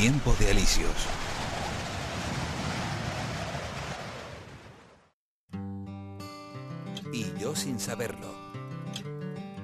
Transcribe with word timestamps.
Tiempo 0.00 0.32
de 0.38 0.52
Alicios. 0.52 0.92
Y 7.12 7.36
yo 7.36 7.56
sin 7.56 7.80
saberlo. 7.80 8.28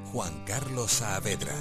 Juan 0.07 0.45
Carlos 0.45 0.91
Saavedra. 0.91 1.55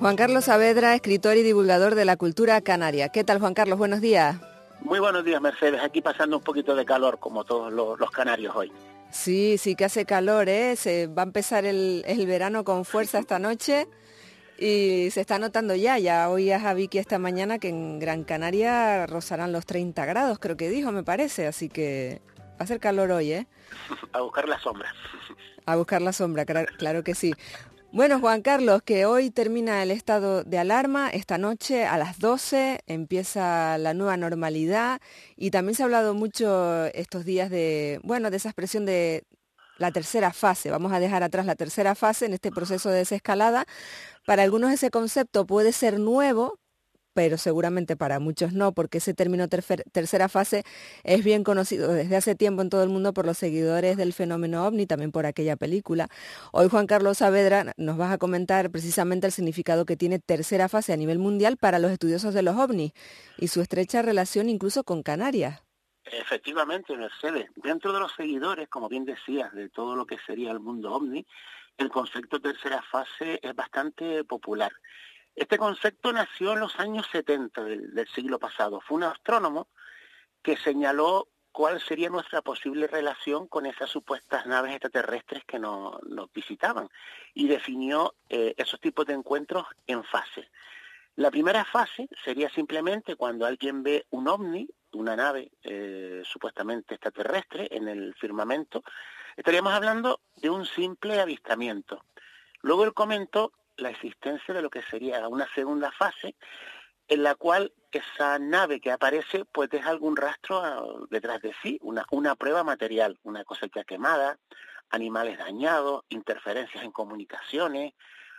Juan 0.00 0.16
Carlos 0.16 0.46
Saavedra, 0.46 0.94
escritor 0.94 1.36
y 1.36 1.42
divulgador 1.42 1.96
de 1.96 2.06
la 2.06 2.16
cultura 2.16 2.58
canaria. 2.62 3.10
¿Qué 3.10 3.22
tal, 3.22 3.38
Juan 3.38 3.52
Carlos? 3.52 3.78
Buenos 3.78 4.00
días. 4.00 4.36
Muy 4.80 4.98
buenos 4.98 5.26
días, 5.26 5.42
Mercedes. 5.42 5.82
Aquí 5.82 6.00
pasando 6.00 6.38
un 6.38 6.42
poquito 6.42 6.74
de 6.74 6.86
calor, 6.86 7.18
como 7.18 7.44
todos 7.44 7.70
los, 7.70 8.00
los 8.00 8.10
canarios 8.10 8.56
hoy. 8.56 8.72
Sí, 9.14 9.58
sí 9.58 9.76
que 9.76 9.84
hace 9.84 10.04
calor, 10.04 10.48
¿eh? 10.48 10.74
Se 10.74 11.06
va 11.06 11.22
a 11.22 11.24
empezar 11.24 11.64
el, 11.64 12.02
el, 12.04 12.26
verano 12.26 12.64
con 12.64 12.84
fuerza 12.84 13.20
esta 13.20 13.38
noche 13.38 13.86
y 14.58 15.08
se 15.12 15.20
está 15.20 15.38
notando 15.38 15.76
ya. 15.76 16.00
Ya 16.00 16.28
oías 16.28 16.64
a 16.64 16.74
Vicky 16.74 16.98
esta 16.98 17.20
mañana 17.20 17.60
que 17.60 17.68
en 17.68 18.00
Gran 18.00 18.24
Canaria 18.24 19.06
rozarán 19.06 19.52
los 19.52 19.66
30 19.66 20.04
grados, 20.04 20.40
creo 20.40 20.56
que 20.56 20.68
dijo, 20.68 20.90
me 20.90 21.04
parece. 21.04 21.46
Así 21.46 21.68
que 21.68 22.22
va 22.40 22.64
a 22.64 22.66
ser 22.66 22.80
calor 22.80 23.12
hoy, 23.12 23.32
¿eh? 23.32 23.46
A 24.12 24.20
buscar 24.20 24.48
la 24.48 24.58
sombra. 24.58 24.92
A 25.64 25.76
buscar 25.76 26.02
la 26.02 26.12
sombra, 26.12 26.44
claro 26.44 27.04
que 27.04 27.14
sí. 27.14 27.32
Bueno, 27.94 28.18
Juan 28.18 28.42
Carlos, 28.42 28.82
que 28.82 29.06
hoy 29.06 29.30
termina 29.30 29.80
el 29.84 29.92
estado 29.92 30.42
de 30.42 30.58
alarma, 30.58 31.10
esta 31.10 31.38
noche 31.38 31.86
a 31.86 31.96
las 31.96 32.18
12 32.18 32.80
empieza 32.88 33.78
la 33.78 33.94
nueva 33.94 34.16
normalidad 34.16 35.00
y 35.36 35.52
también 35.52 35.76
se 35.76 35.84
ha 35.84 35.86
hablado 35.86 36.12
mucho 36.12 36.86
estos 36.86 37.24
días 37.24 37.50
de, 37.50 38.00
bueno, 38.02 38.32
de 38.32 38.38
esa 38.38 38.48
expresión 38.48 38.84
de 38.84 39.22
la 39.78 39.92
tercera 39.92 40.32
fase. 40.32 40.72
Vamos 40.72 40.92
a 40.92 40.98
dejar 40.98 41.22
atrás 41.22 41.46
la 41.46 41.54
tercera 41.54 41.94
fase 41.94 42.26
en 42.26 42.34
este 42.34 42.50
proceso 42.50 42.90
de 42.90 42.98
desescalada. 42.98 43.64
Para 44.26 44.42
algunos 44.42 44.72
ese 44.72 44.90
concepto 44.90 45.46
puede 45.46 45.70
ser 45.70 46.00
nuevo, 46.00 46.58
pero 47.14 47.38
seguramente 47.38 47.96
para 47.96 48.18
muchos 48.18 48.52
no, 48.52 48.72
porque 48.72 48.98
ese 48.98 49.14
término 49.14 49.48
tercera 49.48 50.28
fase 50.28 50.64
es 51.04 51.24
bien 51.24 51.44
conocido 51.44 51.92
desde 51.92 52.16
hace 52.16 52.34
tiempo 52.34 52.60
en 52.60 52.68
todo 52.68 52.82
el 52.82 52.90
mundo 52.90 53.14
por 53.14 53.24
los 53.24 53.38
seguidores 53.38 53.96
del 53.96 54.12
fenómeno 54.12 54.66
ovni, 54.66 54.86
también 54.86 55.12
por 55.12 55.24
aquella 55.24 55.56
película. 55.56 56.08
Hoy 56.52 56.68
Juan 56.68 56.86
Carlos 56.86 57.18
Saavedra 57.18 57.72
nos 57.76 57.96
vas 57.96 58.12
a 58.12 58.18
comentar 58.18 58.70
precisamente 58.70 59.26
el 59.28 59.32
significado 59.32 59.86
que 59.86 59.96
tiene 59.96 60.18
tercera 60.18 60.68
fase 60.68 60.92
a 60.92 60.96
nivel 60.96 61.18
mundial 61.18 61.56
para 61.56 61.78
los 61.78 61.90
estudiosos 61.90 62.34
de 62.34 62.42
los 62.42 62.56
ovnis 62.56 62.92
y 63.38 63.48
su 63.48 63.60
estrecha 63.62 64.02
relación 64.02 64.48
incluso 64.48 64.84
con 64.84 65.02
Canarias. 65.02 65.62
Efectivamente, 66.04 66.96
Mercedes. 66.96 67.46
Dentro 67.56 67.92
de 67.92 68.00
los 68.00 68.12
seguidores, 68.12 68.68
como 68.68 68.90
bien 68.90 69.06
decías, 69.06 69.54
de 69.54 69.70
todo 69.70 69.96
lo 69.96 70.04
que 70.04 70.18
sería 70.26 70.50
el 70.50 70.60
mundo 70.60 70.92
ovni, 70.92 71.24
el 71.78 71.88
concepto 71.88 72.40
tercera 72.40 72.82
fase 72.82 73.40
es 73.42 73.54
bastante 73.54 74.22
popular. 74.24 74.70
Este 75.36 75.58
concepto 75.58 76.12
nació 76.12 76.52
en 76.52 76.60
los 76.60 76.78
años 76.78 77.08
70 77.10 77.64
del, 77.64 78.08
siglo 78.14 78.38
pasado. 78.38 78.80
Fue 78.80 78.96
un 78.96 79.04
astrónomo 79.04 79.68
que 80.42 80.56
señaló 80.56 81.28
cuál 81.50 81.80
sería 81.80 82.08
nuestra 82.08 82.40
posible 82.42 82.86
relación 82.86 83.48
con 83.48 83.66
esas 83.66 83.90
supuestas 83.90 84.46
naves 84.46 84.72
extraterrestres 84.72 85.44
que 85.44 85.58
nos, 85.58 86.00
visitaban 86.32 86.88
y 87.32 87.48
definió 87.48 88.14
eh, 88.28 88.54
esos 88.56 88.80
tipos 88.80 89.06
de 89.06 89.14
encuentros 89.14 89.66
en 89.86 90.04
fases. 90.04 90.46
La 91.16 91.30
primera 91.30 91.64
fase 91.64 92.08
sería 92.24 92.48
simplemente 92.50 93.16
cuando 93.16 93.46
alguien 93.46 93.82
ve 93.82 94.06
un 94.10 94.28
ovni, 94.28 94.68
una 94.92 95.16
nave 95.16 95.50
eh, 95.62 96.22
supuestamente 96.24 96.94
extraterrestre 96.94 97.68
en 97.70 97.88
el 97.88 98.14
firmamento, 98.14 98.82
estaríamos 99.36 99.72
hablando 99.72 100.20
de 100.36 100.50
un 100.50 100.66
simple 100.66 101.20
avistamiento. 101.20 102.04
Luego 102.62 102.84
él 102.84 102.94
comentó 102.94 103.52
la 103.76 103.90
existencia 103.90 104.54
de 104.54 104.62
lo 104.62 104.70
que 104.70 104.82
sería 104.82 105.26
una 105.28 105.46
segunda 105.54 105.90
fase 105.92 106.36
en 107.08 107.22
la 107.22 107.34
cual 107.34 107.72
esa 107.92 108.38
nave 108.38 108.80
que 108.80 108.90
aparece 108.90 109.44
pues 109.44 109.70
deja 109.70 109.90
algún 109.90 110.16
rastro 110.16 110.62
ah, 110.64 110.82
detrás 111.10 111.40
de 111.42 111.54
sí, 111.62 111.78
una, 111.82 112.06
una 112.10 112.34
prueba 112.34 112.64
material, 112.64 113.18
una 113.22 113.44
cosecha 113.44 113.84
quemada, 113.84 114.38
animales 114.90 115.38
dañados, 115.38 116.04
interferencias 116.08 116.82
en 116.82 116.92
comunicaciones, 116.92 117.94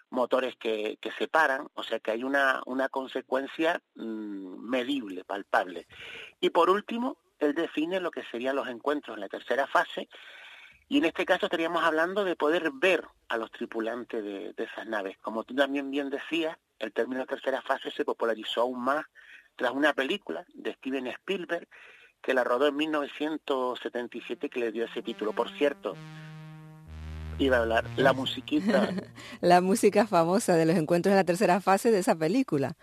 motores 0.09 0.55
que, 0.57 0.97
que 1.01 1.11
se 1.11 1.27
paran, 1.27 1.67
o 1.73 1.83
sea 1.83 1.99
que 1.99 2.11
hay 2.11 2.23
una, 2.23 2.61
una 2.65 2.89
consecuencia 2.89 3.81
mm, 3.95 4.69
medible, 4.69 5.23
palpable. 5.23 5.87
Y 6.39 6.49
por 6.49 6.69
último, 6.69 7.17
él 7.39 7.53
define 7.53 7.99
lo 7.99 8.11
que 8.11 8.23
serían 8.23 8.55
los 8.55 8.67
encuentros 8.67 9.15
en 9.17 9.21
la 9.21 9.29
tercera 9.29 9.67
fase, 9.67 10.09
y 10.87 10.99
en 10.99 11.05
este 11.05 11.25
caso 11.25 11.47
estaríamos 11.47 11.83
hablando 11.83 12.23
de 12.23 12.35
poder 12.35 12.71
ver 12.73 13.03
a 13.27 13.37
los 13.37 13.51
tripulantes 13.51 14.23
de, 14.23 14.53
esas 14.57 14.85
naves. 14.85 15.17
Como 15.19 15.43
tú 15.43 15.55
también 15.55 15.89
bien 15.89 16.09
decías, 16.09 16.57
el 16.79 16.93
término 16.93 17.25
tercera 17.25 17.61
fase 17.61 17.89
se 17.91 18.05
popularizó 18.05 18.61
aún 18.61 18.83
más 18.83 19.05
tras 19.55 19.71
una 19.71 19.93
película 19.93 20.45
de 20.53 20.73
Steven 20.73 21.07
Spielberg 21.07 21.67
que 22.21 22.33
la 22.33 22.43
rodó 22.43 22.67
en 22.67 22.75
1977 22.75 24.49
que 24.49 24.59
le 24.59 24.71
dio 24.71 24.85
ese 24.85 25.01
título. 25.01 25.33
Por 25.33 25.49
cierto, 25.57 25.95
iba 27.39 27.57
a 27.57 27.61
hablar 27.61 27.85
la 27.95 28.13
musiquita. 28.13 28.89
la 29.41 29.61
música 29.61 30.05
famosa 30.05 30.55
de 30.55 30.65
los 30.65 30.75
encuentros 30.75 31.13
de 31.13 31.17
la 31.17 31.23
tercera 31.23 31.61
fase 31.61 31.89
de 31.91 31.99
esa 31.99 32.15
película. 32.15 32.75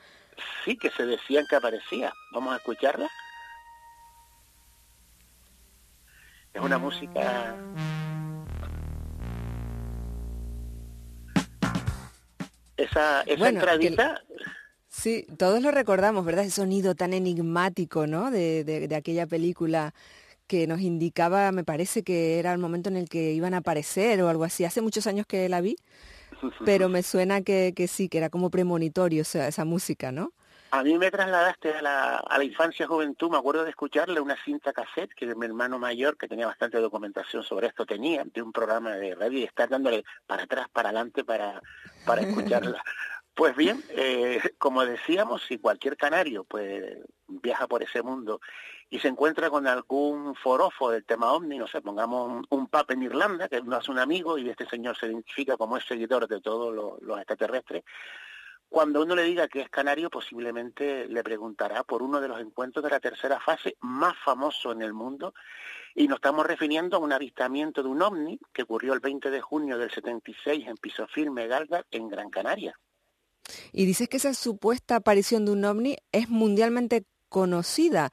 Sí, 0.65 0.77
que 0.77 0.91
se 0.91 1.07
decían 1.07 1.47
que 1.49 1.57
aparecía. 1.57 2.13
Vamos 2.33 2.55
a 2.55 2.57
escucharla. 2.57 3.09
Es 6.53 6.61
una 6.61 6.79
música... 6.79 7.57
Esa, 12.93 13.23
esa 13.23 13.49
entradita... 13.49 14.23
Sí, 14.89 15.27
todos 15.39 15.63
lo 15.63 15.71
recordamos, 15.71 16.23
¿verdad? 16.27 16.45
Ese 16.45 16.57
sonido 16.57 16.95
tan 16.95 17.15
enigmático, 17.15 18.07
¿no? 18.07 18.31
De, 18.31 18.63
de, 18.63 18.95
aquella 18.95 19.27
película 19.27 19.95
que 20.47 20.67
nos 20.67 20.83
indicaba, 20.83 21.51
me 21.51 21.65
parece 21.65 22.03
que 22.03 22.39
era 22.39 22.53
el 22.53 22.59
momento 22.59 22.91
en 22.91 22.99
el 22.99 23.09
que 23.09 23.33
iban 23.33 23.55
a 23.55 23.59
aparecer 23.59 24.23
o 24.23 24.29
algo 24.29 24.45
así. 24.45 24.67
Hace 24.67 24.83
muchos 24.83 25.07
años 25.07 25.27
que 25.27 25.49
la 25.49 25.63
vi, 25.63 25.77
pero 26.67 26.91
me 26.91 27.03
suena 27.03 27.41
que, 27.41 27.73
que 27.75 27.89
sí, 27.89 28.11
que 28.11 28.19
era 28.19 28.29
como 28.29 28.51
premonitorio 28.51 29.23
esa 29.23 29.65
música, 29.65 30.13
¿no? 30.13 30.35
A 30.75 30.83
mí 30.83 30.97
me 30.97 31.11
trasladaste 31.11 31.75
a 31.75 31.83
la, 31.83 32.17
a 32.17 32.39
la 32.39 32.45
infancia 32.45 32.87
juventud, 32.87 33.31
me 33.31 33.37
acuerdo 33.37 33.63
de 33.63 33.69
escucharle 33.69 34.23
una 34.23 34.43
cinta 34.43 34.73
cassette 34.73 35.13
que 35.13 35.35
mi 35.35 35.45
hermano 35.45 35.79
mayor, 35.79 36.17
que 36.17 36.29
tenía 36.29 36.47
bastante 36.47 36.79
documentación 36.79 37.43
sobre 37.43 37.67
esto, 37.67 37.85
tenía 37.85 38.25
de 38.25 38.41
un 38.41 38.53
programa 38.53 38.93
de 38.93 39.15
radio 39.15 39.41
y 39.41 39.45
estar 39.45 39.69
dándole 39.69 40.03
para 40.27 40.45
atrás, 40.45 40.69
para 40.73 40.89
adelante 40.89 41.25
para, 41.25 41.61
para 42.07 42.23
escucharla. 42.27 42.83
Pues 43.35 43.55
bien, 43.55 43.85
eh, 43.91 44.41
como 44.57 44.87
decíamos, 44.87 45.43
si 45.43 45.59
cualquier 45.59 45.99
canario 45.99 46.45
pues 46.45 46.83
viaja 47.29 47.67
por 47.67 47.83
ese 47.83 48.03
mundo 48.03 48.41
y 48.89 48.99
se 48.99 49.09
encuentra 49.09 49.51
con 49.51 49.67
algún 49.67 50.35
forofo 50.35 50.91
del 50.91 51.05
tema 51.05 51.33
ovni, 51.33 51.59
no 51.59 51.67
sé, 51.67 51.83
pongamos 51.83 52.31
un, 52.31 52.47
un 52.49 52.67
pap 52.67 52.91
en 52.93 53.03
Irlanda, 53.03 53.47
que 53.47 53.61
no 53.61 53.79
es 53.79 53.91
un 53.91 53.99
amigo 53.99 54.39
y 54.39 54.49
este 54.49 54.67
señor 54.67 54.97
se 54.97 55.09
identifica 55.09 55.59
como 55.59 55.77
es 55.77 55.85
seguidor 55.85 56.27
de 56.29 56.41
todos 56.41 56.99
los 57.03 57.19
extraterrestres, 57.19 57.85
cuando 58.73 59.03
uno 59.03 59.15
le 59.15 59.25
diga 59.25 59.49
que 59.49 59.61
es 59.61 59.69
canario, 59.69 60.09
posiblemente 60.09 61.07
le 61.07 61.23
preguntará 61.23 61.85
por 61.85 62.03
uno 62.03 62.23
de 62.23 62.29
los 62.29 62.41
encuentros 62.41 62.83
de 62.83 62.89
la 62.89 63.01
tercera 63.01 63.39
fase 63.39 63.77
más 63.81 64.15
famoso 64.25 64.73
en 64.73 64.81
el 64.81 64.95
mundo, 64.95 65.35
y 65.95 66.09
nos 66.09 66.17
estamos 66.17 66.47
refiriendo 66.47 66.97
a 66.97 67.01
un 67.01 67.13
avistamiento 67.13 67.83
de 67.83 67.91
un 67.91 68.01
ovni 68.01 68.41
que 68.51 68.63
ocurrió 68.63 68.95
el 68.95 69.01
20 69.01 69.31
de 69.31 69.43
junio 69.43 69.77
del 69.77 69.91
76 69.91 70.67
en 70.67 70.77
Piso 70.79 71.07
Firme, 71.07 71.47
Galga, 71.49 71.85
en 71.91 72.09
Gran 72.09 72.31
Canaria. 72.31 72.75
Y 73.73 73.85
dices 73.85 74.09
que 74.09 74.17
esa 74.17 74.33
supuesta 74.33 74.97
aparición 74.97 75.45
de 75.45 75.53
un 75.53 75.67
ovni 75.67 75.99
es 76.11 76.31
mundialmente 76.31 77.05
conocida. 77.29 78.09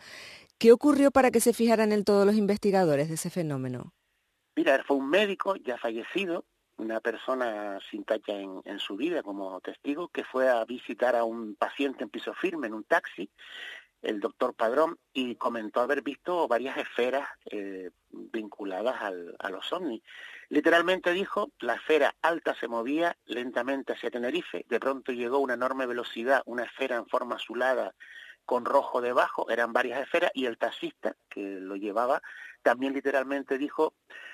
¿Qué 0.58 0.74
ocurrió 0.74 1.10
para 1.10 1.32
que 1.32 1.40
se 1.40 1.54
fijaran 1.54 1.94
en 1.94 2.04
todos 2.04 2.26
los 2.26 2.36
investigadores 2.36 3.08
de 3.08 3.16
ese 3.16 3.30
fenómeno? 3.30 3.94
Mira, 4.58 4.84
fue 4.84 4.98
un 4.98 5.10
médico 5.10 5.56
ya 5.56 5.78
fallecido 5.78 6.44
una 6.80 7.00
persona 7.02 7.80
sin 7.92 8.04
tacha 8.04 8.34
en, 8.34 8.80
su 8.80 8.96
vida 8.96 9.22
como 9.22 9.60
testigo 9.62 10.08
que 10.08 10.24
fue 10.24 10.50
a 10.50 10.64
visitar 10.66 11.16
a 11.16 11.24
un 11.24 11.56
paciente 11.56 12.04
en 12.04 12.10
piso 12.10 12.34
firme 12.34 12.68
en 12.68 12.74
un 12.74 12.84
taxi 12.84 13.30
el 14.02 14.22
doctor 14.22 14.54
Padrón, 14.54 14.98
y 15.12 15.36
comentó 15.36 15.82
haber 15.82 16.02
visto 16.02 16.48
varias 16.48 16.78
esferas 16.78 17.28
eh, 17.52 17.92
vinculadas 18.10 18.96
a 19.02 19.50
los 19.50 19.74
ovnis. 19.74 20.02
Literalmente 20.48 21.12
dijo, 21.12 21.52
la 21.60 21.74
esfera 21.74 22.16
alta 22.22 22.56
se 22.56 22.70
movía 22.70 23.18
lentamente 23.26 23.94
hacia 23.94 24.10
Tenerife, 24.10 24.66
de 24.70 24.80
pronto 24.80 25.12
llegó 25.12 25.40
una 25.40 25.56
enorme 25.56 25.86
velocidad, 25.86 26.44
una 26.46 26.64
esfera 26.64 26.96
en 26.96 27.08
forma 27.08 27.36
azulada 27.36 27.94
con 28.50 28.66
rojo 28.66 29.00
debajo, 29.00 29.48
eran 29.52 29.74
varias 29.74 30.02
esferas, 30.02 30.32
y 30.34 30.48
el 30.48 30.58
taxista 30.58 31.16
que 31.30 31.40
lo 31.40 31.76
llevaba 31.76 32.20
también 32.64 32.94
literalmente 32.94 33.60
dijo, 33.60 33.94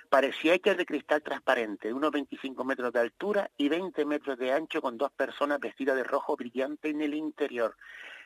parecía 0.09 0.57
que 0.59 0.73
de 0.73 0.85
cristal 0.85 1.21
transparente, 1.21 1.91
unos 1.91 2.11
25 2.11 2.63
metros 2.63 2.93
de 2.93 3.01
altura 3.01 3.51
y 3.57 3.67
20 3.67 4.05
metros 4.05 4.37
de 4.37 4.53
ancho 4.53 4.81
con 4.81 4.97
dos 4.97 5.11
personas 5.11 5.59
vestidas 5.59 5.97
de 5.97 6.05
rojo 6.05 6.37
brillante 6.37 6.91
en 6.91 7.01
el 7.01 7.13
interior. 7.13 7.75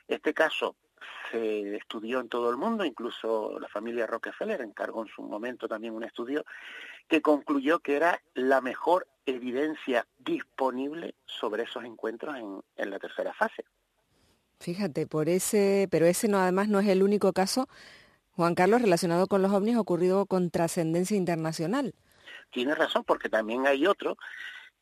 Este 0.08 0.32
caso 0.32 0.76
se 1.32 1.78
estudió 1.78 2.20
en 2.20 2.30
todo 2.30 2.52
el 2.52 2.58
mundo, 2.58 2.86
incluso 2.86 3.60
la 3.60 3.68
familia 3.68 4.06
Rockefeller 4.06 4.62
encargó 4.62 5.02
en 5.02 5.08
su 5.08 5.24
momento 5.24 5.68
también 5.68 5.96
un 5.96 6.04
estudio 6.04 6.46
que 7.08 7.24
concluyó 7.24 7.80
que 7.80 7.96
era 7.96 8.22
la 8.36 8.62
mejor 8.62 9.08
evidencia 9.26 10.06
disponible 10.20 11.16
sobre 11.26 11.64
esos 11.64 11.84
encuentros 11.84 12.36
en, 12.36 12.62
en 12.76 12.92
la 12.92 13.00
tercera 13.00 13.34
fase. 13.34 13.66
Fíjate, 14.60 15.08
por 15.08 15.30
ese, 15.30 15.88
pero 15.90 16.06
ese 16.06 16.28
no 16.28 16.38
además 16.38 16.68
no 16.68 16.80
es 16.80 16.88
el 16.88 17.02
único 17.02 17.32
caso, 17.32 17.70
Juan 18.36 18.56
Carlos, 18.56 18.82
relacionado 18.82 19.28
con 19.28 19.42
los 19.42 19.54
ovnis 19.54 19.78
ocurrido 19.78 20.26
con 20.26 20.50
trascendencia 20.50 21.16
internacional. 21.16 21.94
Tiene 22.52 22.76
razón, 22.76 23.04
porque 23.06 23.30
también 23.30 23.68
hay 23.68 23.88
otro 23.88 24.18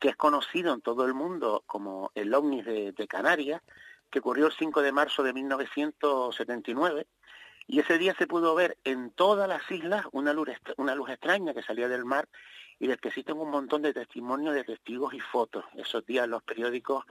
que 0.00 0.08
es 0.08 0.16
conocido 0.16 0.74
en 0.74 0.80
todo 0.80 1.06
el 1.06 1.14
mundo 1.14 1.62
como 1.66 2.10
el 2.14 2.34
ovnis 2.34 2.64
de, 2.64 3.06
Canarias, 3.08 3.62
que 4.10 4.18
ocurrió 4.18 4.46
el 4.46 4.52
5 4.52 4.82
de 4.82 4.92
marzo 4.92 5.22
de 5.22 5.32
1979, 5.32 7.06
y 7.68 7.80
ese 7.80 7.98
día 7.98 8.14
se 8.18 8.26
pudo 8.26 8.54
ver 8.54 8.78
en 8.84 9.10
todas 9.10 9.48
las 9.48 9.68
islas 9.70 10.06
una 10.12 10.32
luz, 10.32 10.48
una 10.76 10.94
luz 10.94 11.10
extraña 11.10 11.54
que 11.54 11.62
salía 11.62 11.88
del 11.88 12.04
mar 12.04 12.28
y 12.80 12.86
del 12.86 12.98
que 12.98 13.08
existen 13.08 13.38
un 13.38 13.50
montón 13.50 13.82
de 13.82 13.92
testimonios 13.92 14.54
de 14.54 14.64
testigos 14.64 15.14
y 15.14 15.20
fotos. 15.20 15.64
Esos 15.76 16.06
días 16.06 16.28
los 16.28 16.42
periódicos 16.42 17.04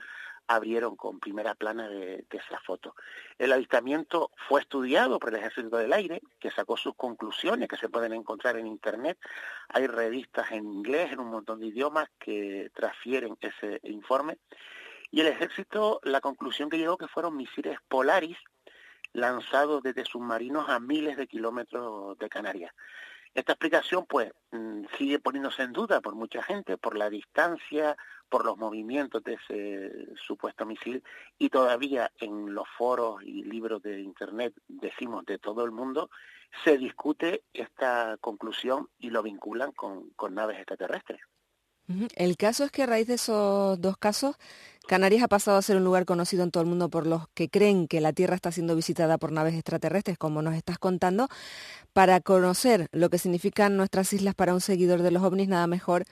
abrieron 0.48 0.96
con 0.96 1.20
primera 1.20 1.54
plana 1.54 1.88
de, 1.88 2.24
esa 2.30 2.58
foto. 2.60 2.96
El 3.38 3.52
avistamiento 3.52 4.30
fue 4.48 4.62
estudiado 4.62 5.18
por 5.18 5.28
el 5.28 5.36
Ejército 5.36 5.76
del 5.76 5.92
Aire, 5.92 6.22
que 6.40 6.50
sacó 6.50 6.76
sus 6.76 6.94
conclusiones 6.96 7.68
que 7.68 7.76
se 7.76 7.88
pueden 7.88 8.14
encontrar 8.14 8.56
en 8.56 8.66
Internet. 8.66 9.18
Hay 9.68 9.86
revistas 9.86 10.50
en 10.50 10.64
inglés, 10.64 11.12
en 11.12 11.20
un 11.20 11.30
montón 11.30 11.60
de 11.60 11.66
idiomas 11.66 12.08
que 12.18 12.70
transfieren 12.74 13.36
ese 13.40 13.80
informe. 13.84 14.38
Y 15.10 15.20
el 15.20 15.28
Ejército, 15.28 16.00
la 16.02 16.20
conclusión 16.20 16.70
que 16.70 16.78
llegó 16.78 16.96
que 16.96 17.08
fueron 17.08 17.36
misiles 17.36 17.78
Polaris 17.88 18.38
lanzados 19.12 19.82
desde 19.82 20.04
submarinos 20.04 20.68
a 20.68 20.80
miles 20.80 21.16
de 21.16 21.26
kilómetros 21.26 22.18
de 22.18 22.28
Canarias. 22.28 22.72
Esta 23.34 23.52
explicación, 23.52 24.06
pues, 24.06 24.32
mm, 24.50 24.84
sigue 24.96 25.18
poniéndose 25.18 25.62
en 25.62 25.72
duda 25.72 26.00
por 26.00 26.14
mucha 26.14 26.42
gente, 26.42 26.76
por 26.76 26.96
la 26.96 27.10
distancia, 27.10 27.96
por 28.28 28.44
los 28.44 28.56
movimientos 28.56 29.22
de 29.24 29.34
ese 29.34 30.16
supuesto 30.26 30.66
misil, 30.66 31.02
y 31.38 31.48
todavía 31.48 32.10
en 32.18 32.54
los 32.54 32.68
foros 32.76 33.22
y 33.22 33.44
libros 33.44 33.82
de 33.82 34.00
Internet, 34.00 34.54
decimos, 34.66 35.24
de 35.24 35.38
todo 35.38 35.64
el 35.64 35.70
mundo, 35.70 36.10
se 36.64 36.78
discute 36.78 37.44
esta 37.52 38.16
conclusión 38.20 38.88
y 38.98 39.10
lo 39.10 39.22
vinculan 39.22 39.72
con, 39.72 40.10
con 40.10 40.34
naves 40.34 40.58
extraterrestres. 40.58 41.20
El 42.16 42.36
caso 42.36 42.64
es 42.64 42.70
que 42.70 42.82
a 42.82 42.86
raíz 42.86 43.06
de 43.06 43.14
esos 43.14 43.80
dos 43.80 43.96
casos, 43.96 44.36
Canarias 44.88 45.22
ha 45.22 45.28
pasado 45.28 45.58
a 45.58 45.62
ser 45.62 45.76
un 45.76 45.84
lugar 45.84 46.06
conocido 46.06 46.44
en 46.44 46.50
todo 46.50 46.62
el 46.62 46.68
mundo 46.70 46.88
por 46.88 47.06
los 47.06 47.28
que 47.34 47.50
creen 47.50 47.88
que 47.88 48.00
la 48.00 48.14
Tierra 48.14 48.34
está 48.34 48.50
siendo 48.50 48.74
visitada 48.74 49.18
por 49.18 49.32
naves 49.32 49.52
extraterrestres, 49.52 50.16
como 50.16 50.40
nos 50.40 50.54
estás 50.54 50.78
contando. 50.78 51.28
Para 51.92 52.22
conocer 52.22 52.88
lo 52.92 53.10
que 53.10 53.18
significan 53.18 53.76
nuestras 53.76 54.10
islas 54.14 54.34
para 54.34 54.54
un 54.54 54.62
seguidor 54.62 55.02
de 55.02 55.10
los 55.10 55.22
ovnis, 55.22 55.46
nada 55.46 55.66
mejor 55.66 56.04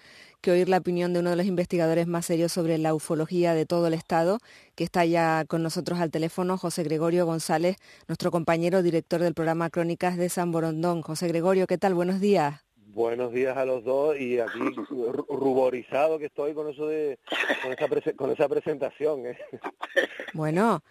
que 0.43 0.50
oír 0.50 0.69
la 0.69 0.76
opinión 0.76 1.14
de 1.14 1.20
uno 1.20 1.31
de 1.31 1.37
los 1.37 1.46
investigadores 1.46 2.06
más 2.06 2.26
serios 2.26 2.52
sobre 2.52 2.76
la 2.76 2.93
ufología 2.93 3.55
de 3.55 3.64
todo 3.64 3.87
el 3.87 3.94
Estado, 3.94 4.40
que 4.75 4.84
está 4.84 5.06
ya 5.06 5.46
con 5.46 5.62
nosotros 5.62 5.99
al 5.99 6.11
teléfono, 6.11 6.58
José 6.58 6.82
Gregorio 6.82 7.25
González, 7.25 7.79
nuestro 8.08 8.31
compañero 8.31 8.82
director 8.82 9.22
del 9.22 9.32
programa 9.32 9.70
Crónicas 9.70 10.19
de 10.19 10.29
San 10.29 10.52
Borondón. 10.52 11.00
José 11.00 11.29
Gregorio, 11.29 11.67
¿qué 11.67 11.79
tal? 11.79 11.94
Buenos 11.94 12.20
días. 12.20 12.66
Buenos 12.96 13.31
días 13.31 13.54
a 13.58 13.66
los 13.66 13.84
dos 13.84 14.19
y 14.19 14.40
aquí 14.40 14.58
ruborizado 15.28 16.19
que 16.19 16.25
estoy 16.25 16.54
con 16.54 16.70
eso 16.70 16.87
de 16.87 17.19
con 17.62 17.70
esa, 17.70 18.12
con 18.14 18.31
esa 18.31 18.48
presentación. 18.48 19.26
¿eh? 19.26 19.38
Bueno, 20.32 20.82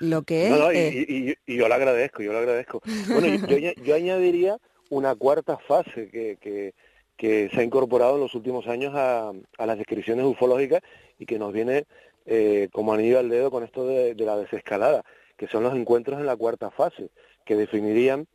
lo 0.00 0.20
que 0.20 0.48
es. 0.48 0.94
y, 0.94 1.34
y, 1.46 1.56
yo 1.56 1.66
lo 1.66 1.74
agradezco, 1.74 2.22
yo 2.22 2.32
lo 2.32 2.40
agradezco. 2.40 2.82
Bueno, 3.08 3.46
yo, 3.48 3.56
yo, 3.56 3.94
añadiría 3.94 4.58
una 4.90 5.14
cuarta 5.14 5.56
fase 5.56 6.10
que, 6.10 6.36
que, 6.42 6.74
que, 7.16 7.48
se 7.50 7.60
ha 7.60 7.64
incorporado 7.64 8.16
en 8.16 8.20
los 8.20 8.34
últimos 8.34 8.66
años 8.68 8.94
a, 8.94 9.30
a 9.56 9.66
las 9.66 9.78
descripciones 9.78 10.26
ufológicas 10.26 10.82
y 11.18 11.24
que 11.24 11.38
nos 11.38 11.54
viene 11.54 11.86
eh, 12.26 12.68
como 12.70 12.92
anillo 12.92 13.18
al 13.18 13.30
dedo 13.30 13.50
con 13.50 13.64
esto 13.64 13.86
de, 13.86 14.14
de 14.14 14.24
la 14.26 14.36
desescalada, 14.36 15.06
que 15.38 15.48
son 15.48 15.62
los 15.62 15.74
encuentros 15.74 16.20
en 16.20 16.26
la 16.26 16.36
cuarta 16.36 16.70
fase, 16.70 17.08
que 17.46 17.56
definirían 17.56 18.26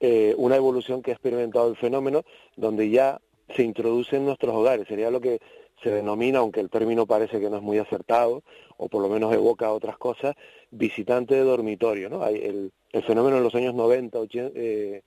eh, 0.00 0.34
una 0.36 0.56
evolución 0.56 1.02
que 1.02 1.10
ha 1.10 1.14
experimentado 1.14 1.68
el 1.68 1.76
fenómeno, 1.76 2.24
donde 2.56 2.90
ya 2.90 3.20
se 3.54 3.62
introduce 3.62 4.16
en 4.16 4.26
nuestros 4.26 4.54
hogares. 4.54 4.88
Sería 4.88 5.10
lo 5.10 5.20
que 5.20 5.40
se 5.82 5.90
denomina, 5.90 6.38
aunque 6.38 6.60
el 6.60 6.70
término 6.70 7.06
parece 7.06 7.40
que 7.40 7.50
no 7.50 7.56
es 7.56 7.62
muy 7.62 7.78
acertado, 7.78 8.42
o 8.76 8.88
por 8.88 9.02
lo 9.02 9.08
menos 9.08 9.32
evoca 9.32 9.72
otras 9.72 9.98
cosas, 9.98 10.34
visitante 10.70 11.34
de 11.34 11.42
dormitorio. 11.42 12.08
¿no? 12.08 12.22
Hay 12.22 12.36
el, 12.36 12.72
fenómeno 13.02 13.36
en 13.36 13.42
los 13.42 13.54
años 13.54 13.74
90, 13.74 14.18
80, 14.18 14.52
eh, 14.54 15.02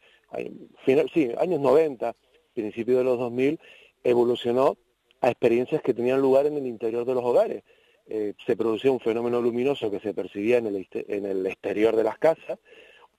final, 0.86 1.10
años 1.40 1.60
90, 1.60 2.16
principio 2.54 3.00
de 3.00 3.04
los 3.04 3.18
2000, 3.18 3.60
evolucionó 4.04 4.78
a 5.22 5.30
experiencias 5.30 5.82
que 5.82 5.94
tenían 5.94 6.22
lugar 6.22 6.46
en 6.46 6.56
el 6.56 6.68
interior 6.68 7.06
de 7.06 7.14
los 7.14 7.24
hogares. 7.24 7.64
Eh, 8.08 8.34
se 8.46 8.56
producía 8.56 8.92
un 8.92 9.00
fenómeno 9.00 9.42
luminoso 9.42 9.92
que 9.92 10.00
se 10.00 10.14
percibía 10.14 10.58
en 10.58 10.68
el, 10.68 10.88
en 10.92 11.26
el 11.26 11.46
exterior 11.46 11.96
de 11.96 12.04
las 12.04 12.18
casas, 12.18 12.60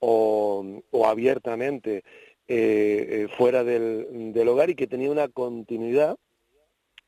o, 0.00 0.82
abiertamente 1.06 2.02
eh, 2.48 3.06
eh, 3.08 3.28
fuera 3.36 3.62
del, 3.64 4.32
del, 4.32 4.48
hogar 4.48 4.70
y 4.70 4.74
que 4.74 4.86
tenía 4.86 5.10
una 5.10 5.28
continuidad 5.28 6.16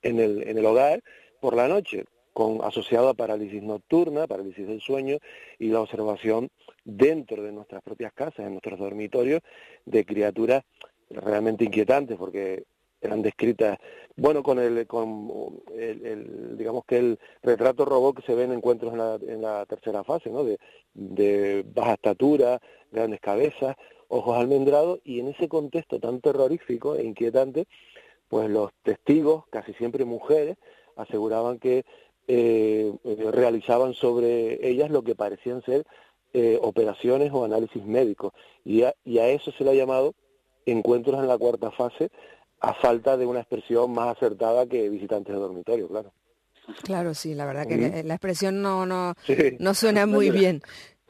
en 0.02 0.20
el, 0.20 0.46
en 0.48 0.58
el 0.58 0.66
hogar 0.66 1.02
por 1.40 1.56
la 1.56 1.68
noche, 1.68 2.04
con, 2.32 2.62
asociado 2.62 3.08
a 3.08 3.14
parálisis 3.14 3.62
nocturna, 3.62 4.26
parálisis 4.26 4.66
del 4.66 4.80
sueño 4.80 5.18
y 5.58 5.68
la 5.68 5.80
observación 5.80 6.48
dentro 6.84 7.42
de 7.42 7.52
nuestras 7.52 7.82
propias 7.82 8.12
casas, 8.12 8.46
en 8.46 8.52
nuestros 8.52 8.78
dormitorios, 8.78 9.40
de 9.84 10.04
criaturas 10.04 10.62
realmente 11.10 11.64
inquietantes, 11.64 12.16
porque 12.16 12.64
eran 13.02 13.20
descritas, 13.20 13.78
bueno, 14.16 14.42
con 14.42 14.58
el, 14.58 14.86
con 14.86 15.62
el, 15.76 16.56
digamos 16.56 16.84
que 16.86 16.98
el 16.98 17.18
retrato 17.42 17.84
robot 17.84 18.16
que 18.16 18.22
se 18.22 18.34
ve 18.34 18.44
en 18.44 18.52
encuentros 18.52 18.92
en 18.92 18.98
la, 18.98 19.18
en 19.26 19.42
la 19.42 19.66
tercera 19.66 20.04
fase, 20.04 20.30
¿no? 20.30 20.44
De, 20.44 20.58
de 20.94 21.64
baja 21.74 21.94
estatura, 21.94 22.60
grandes 22.90 23.20
cabezas, 23.20 23.76
ojos 24.08 24.36
almendrados, 24.36 25.00
y 25.04 25.20
en 25.20 25.28
ese 25.28 25.48
contexto 25.48 25.98
tan 25.98 26.20
terrorífico 26.20 26.94
e 26.94 27.04
inquietante, 27.04 27.66
pues 28.28 28.48
los 28.48 28.70
testigos, 28.82 29.44
casi 29.50 29.74
siempre 29.74 30.04
mujeres, 30.04 30.56
aseguraban 30.96 31.58
que 31.58 31.84
eh, 32.28 32.92
realizaban 33.32 33.94
sobre 33.94 34.66
ellas 34.66 34.90
lo 34.90 35.02
que 35.02 35.14
parecían 35.14 35.62
ser 35.62 35.84
eh, 36.34 36.58
operaciones 36.62 37.30
o 37.32 37.44
análisis 37.44 37.84
médicos. 37.84 38.32
Y 38.64 38.84
a, 38.84 38.94
y 39.04 39.18
a 39.18 39.28
eso 39.28 39.50
se 39.52 39.64
le 39.64 39.70
ha 39.70 39.74
llamado 39.74 40.14
encuentros 40.66 41.18
en 41.18 41.28
la 41.28 41.36
cuarta 41.36 41.70
fase, 41.70 42.10
a 42.62 42.74
falta 42.74 43.16
de 43.16 43.26
una 43.26 43.40
expresión 43.40 43.92
más 43.92 44.16
acertada 44.16 44.66
que 44.66 44.88
visitantes 44.88 45.34
de 45.34 45.40
dormitorio, 45.40 45.88
claro. 45.88 46.12
Claro, 46.84 47.12
sí, 47.12 47.34
la 47.34 47.44
verdad 47.44 47.66
que 47.66 48.04
la 48.04 48.14
expresión 48.14 48.62
no 48.62 48.86
no, 48.86 49.14
no 49.58 49.74
suena 49.74 50.06
muy 50.06 50.30
bien. 50.30 50.62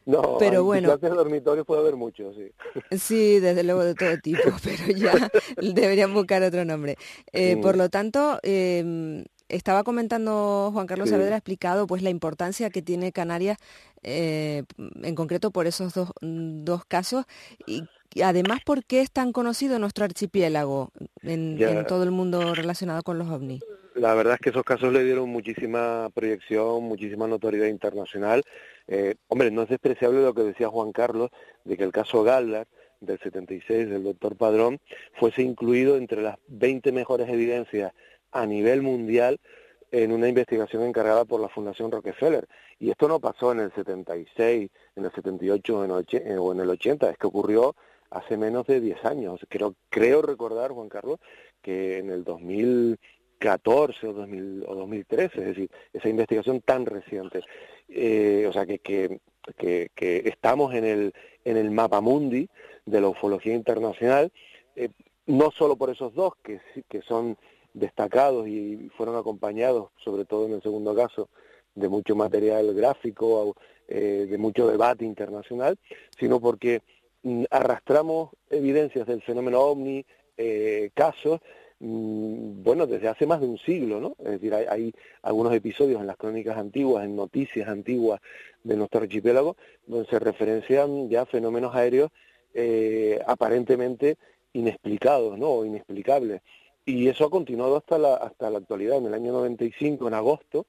No, 0.05 0.37
pero 0.39 0.65
bueno. 0.65 0.89
Visitantes 0.89 1.11
de 1.11 1.17
dormitorio 1.17 1.65
puede 1.65 1.83
haber 1.83 1.97
muchos, 1.97 2.35
sí. 2.35 2.99
Sí, 2.99 3.39
desde 3.39 3.63
luego 3.63 3.85
de 3.85 3.95
todo 3.95 4.19
tipo, 4.19 4.43
pero 4.65 4.99
ya 4.99 5.31
deberían 5.75 6.13
buscar 6.15 6.43
otro 6.43 6.65
nombre. 6.65 6.97
Eh, 7.33 7.59
por 7.59 7.77
lo 7.77 7.89
tanto, 7.91 8.41
eh, 8.43 9.25
estaba 9.49 9.85
comentando 9.85 10.71
Juan 10.73 10.87
Carlos 10.87 11.11
sí. 11.11 11.15
ha 11.15 11.37
explicado 11.37 11.87
pues 11.87 12.03
la 12.03 12.11
importancia 12.11 12.71
que 12.71 12.81
tiene 12.83 13.13
Canarias 13.13 13.59
eh, 14.03 14.65
en 15.03 15.15
concreto 15.15 15.51
por 15.51 15.67
esos 15.67 15.93
dos, 15.93 16.13
dos 16.21 16.85
casos 16.87 17.27
y 17.67 17.85
además, 18.21 18.61
¿por 18.64 18.85
qué 18.85 19.00
es 19.00 19.11
tan 19.11 19.33
conocido 19.33 19.78
nuestro 19.78 20.04
archipiélago 20.04 20.90
en, 21.23 21.59
todo 21.87 22.02
el 22.02 22.11
mundo 22.11 22.54
relacionado 22.54 23.02
con 23.02 23.19
los 23.19 23.31
ovnis? 23.31 23.62
La 23.95 24.14
verdad 24.14 24.35
es 24.35 24.40
que 24.40 24.50
esos 24.50 24.64
casos 24.64 24.92
le 24.92 25.04
dieron 25.04 25.28
muchísima 25.28 26.09
proyección, 26.14 26.83
muchísima 26.83 27.26
notoriedad 27.26 27.66
internacional. 27.66 28.42
Eh, 28.88 29.14
hombre, 29.28 29.50
no 29.50 29.62
es 29.62 29.69
despreciable 29.69 30.23
lo 30.23 30.35
que 30.35 30.42
decía 30.42 30.69
Juan 30.69 30.92
Carlos, 30.92 31.31
de 31.64 31.76
que 31.76 31.85
el 31.85 31.92
caso 31.92 32.23
Galdar 32.23 32.66
del 33.00 33.19
76 33.19 33.90
del 33.90 34.04
doctor 34.04 34.37
Padrón 34.37 34.81
fuese 35.19 35.42
incluido 35.42 35.97
entre 35.97 36.23
las 36.23 36.38
20 36.49 36.92
mejores 36.92 37.28
evidencias 37.28 37.92
a 38.31 38.47
nivel 38.47 38.83
mundial 38.83 39.40
en 39.90 40.11
una 40.12 40.28
investigación 40.28 40.83
encargada 40.83 41.25
por 41.25 41.40
la 41.40 41.50
Fundación 41.50 41.92
Rockefeller. 41.92 42.49
Y 42.78 42.90
esto 42.90 43.09
no 43.09 43.21
pasó 43.21 43.52
en 43.52 43.61
el 43.61 43.73
76, 43.75 44.71
en 44.97 45.04
el 45.04 45.12
78 45.12 45.78
o 45.78 46.52
en 46.52 46.61
el 46.61 46.71
80, 46.71 47.11
es 47.11 47.19
que 47.19 47.26
ocurrió 47.26 47.76
hace 48.12 48.37
menos 48.37 48.66
de 48.66 48.81
10 48.81 49.04
años. 49.04 49.40
Creo, 49.49 49.75
creo 49.88 50.23
recordar, 50.23 50.71
Juan 50.71 50.88
Carlos, 50.88 51.19
que 51.61 51.99
en 51.99 52.11
el 52.11 52.25
2014 52.25 54.07
o, 54.07 54.12
2000, 54.12 54.64
o 54.69 54.75
2013, 54.75 55.40
es 55.40 55.47
decir, 55.47 55.71
esa 55.92 56.09
investigación 56.09 56.61
tan 56.61 56.87
reciente. 56.87 57.40
Eh, 57.88 58.47
o 58.49 58.52
sea, 58.52 58.66
que, 58.66 58.78
que, 58.78 59.21
que, 59.95 60.16
estamos 60.25 60.75
en 60.75 60.85
el, 60.85 61.12
en 61.45 61.57
el 61.57 61.71
mapa 61.71 62.00
mundi 62.00 62.49
de 62.87 63.00
la 63.00 63.09
ufología 63.09 63.54
internacional, 63.54 64.33
eh, 64.76 64.90
no 65.26 65.50
solo 65.50 65.76
por 65.76 65.90
esos 65.90 66.14
dos, 66.14 66.35
que, 66.42 66.61
que 66.88 67.02
son 67.02 67.37
destacados 67.75 68.47
y 68.49 68.90
fueron 68.97 69.16
acompañados, 69.16 69.90
sobre 70.04 70.25
todo 70.25 70.47
en 70.47 70.54
el 70.54 70.62
segundo 70.62 70.95
caso, 70.95 71.28
de 71.75 71.88
mucho 71.88 72.14
material 72.14 72.75
gráfico, 72.75 73.57
eh, 73.88 74.26
de 74.28 74.38
mucho 74.38 74.66
debate 74.66 75.04
internacional, 75.04 75.78
sino 76.19 76.40
porque 76.40 76.83
arrastramos 77.50 78.31
evidencias 78.50 79.07
del 79.07 79.23
fenómeno 79.23 79.61
ovni, 79.61 80.05
eh, 80.37 80.91
casos, 80.95 81.41
mm, 81.81 82.62
bueno, 82.62 82.87
desde 82.87 83.09
hace 83.09 83.26
más 83.26 83.41
de 83.41 83.47
un 83.47 83.59
siglo, 83.59 84.00
¿no? 84.00 84.17
Es 84.19 84.41
decir, 84.41 84.55
hay, 84.55 84.93
algunos 85.23 85.55
episodios 85.55 86.00
en 86.00 86.07
las 86.07 86.17
crónicas 86.17 86.57
antiguas, 86.57 87.05
en 87.05 87.17
noticias 87.17 87.69
antiguas 87.69 88.21
de 88.64 88.76
nuestro 88.76 89.00
archipiélago, 89.00 89.57
donde 89.87 90.09
se 90.09 90.19
referencian 90.19 91.09
ya 91.09 91.26
fenómenos 91.26 91.75
aéreos 91.75 92.11
eh, 92.55 93.21
aparentemente 93.26 94.17
inexplicados, 94.52 95.38
¿no? 95.38 95.49
O 95.49 95.64
inexplicables. 95.64 96.43
Y 96.85 97.09
eso 97.09 97.25
ha 97.25 97.31
continuado 97.31 97.76
hasta 97.76 97.97
la, 97.99 98.14
hasta 98.17 98.50
la 98.50 98.59
actualidad. 98.59 98.99
En 98.99 99.07
el 99.07 99.14
año 99.14 99.33
95, 99.33 100.09
en 100.09 100.14
agosto, 100.14 100.67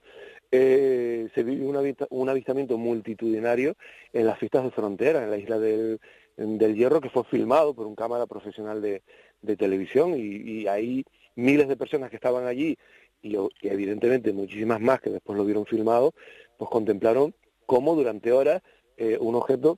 eh, 0.56 1.30
se 1.34 1.44
vive 1.44 1.66
un, 1.66 2.30
avistamiento 2.30 2.78
multitudinario 2.78 3.76
en 4.14 4.28
las 4.28 4.38
fiestas 4.38 4.64
de 4.64 4.70
frontera, 4.70 5.24
en 5.24 5.32
la 5.32 5.38
isla 5.38 5.58
del, 5.58 6.00
del 6.38 6.76
Hierro, 6.76 7.02
que 7.02 7.10
fue 7.10 7.24
filmado 7.26 7.74
por 7.74 7.88
un 7.88 7.96
cámara 7.96 8.26
profesional 8.26 8.82
de, 8.82 9.04
de 9.42 9.56
televisión 9.56 10.14
y, 10.16 10.68
hay 10.68 11.04
miles 11.36 11.68
de 11.68 11.78
personas 11.78 12.10
que 12.10 12.16
estaban 12.16 12.46
allí 12.46 12.78
y, 13.22 13.38
evidentemente 13.62 14.34
muchísimas 14.34 14.80
más 14.82 15.02
que 15.02 15.10
después 15.10 15.38
lo 15.38 15.46
vieron 15.46 15.66
filmado, 15.66 16.14
pues 16.58 16.70
contemplaron 16.70 17.34
cómo 17.66 17.96
durante 17.96 18.32
horas 18.32 18.62
eh, 18.98 19.18
un 19.20 19.36
objeto, 19.36 19.78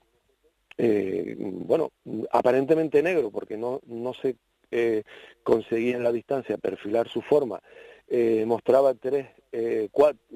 eh, 0.78 1.36
bueno, 1.38 1.92
aparentemente 2.32 3.02
negro, 3.04 3.32
porque 3.32 3.58
no, 3.58 3.82
no 3.86 4.14
se 4.14 4.36
eh, 4.72 5.04
conseguía 5.44 5.96
en 5.96 6.04
la 6.04 6.12
distancia 6.12 6.58
perfilar 6.58 7.08
su 7.08 7.22
forma, 7.22 7.62
eh, 8.08 8.44
mostraba 8.46 8.94
tres, 8.94 9.28
eh, 9.52 9.90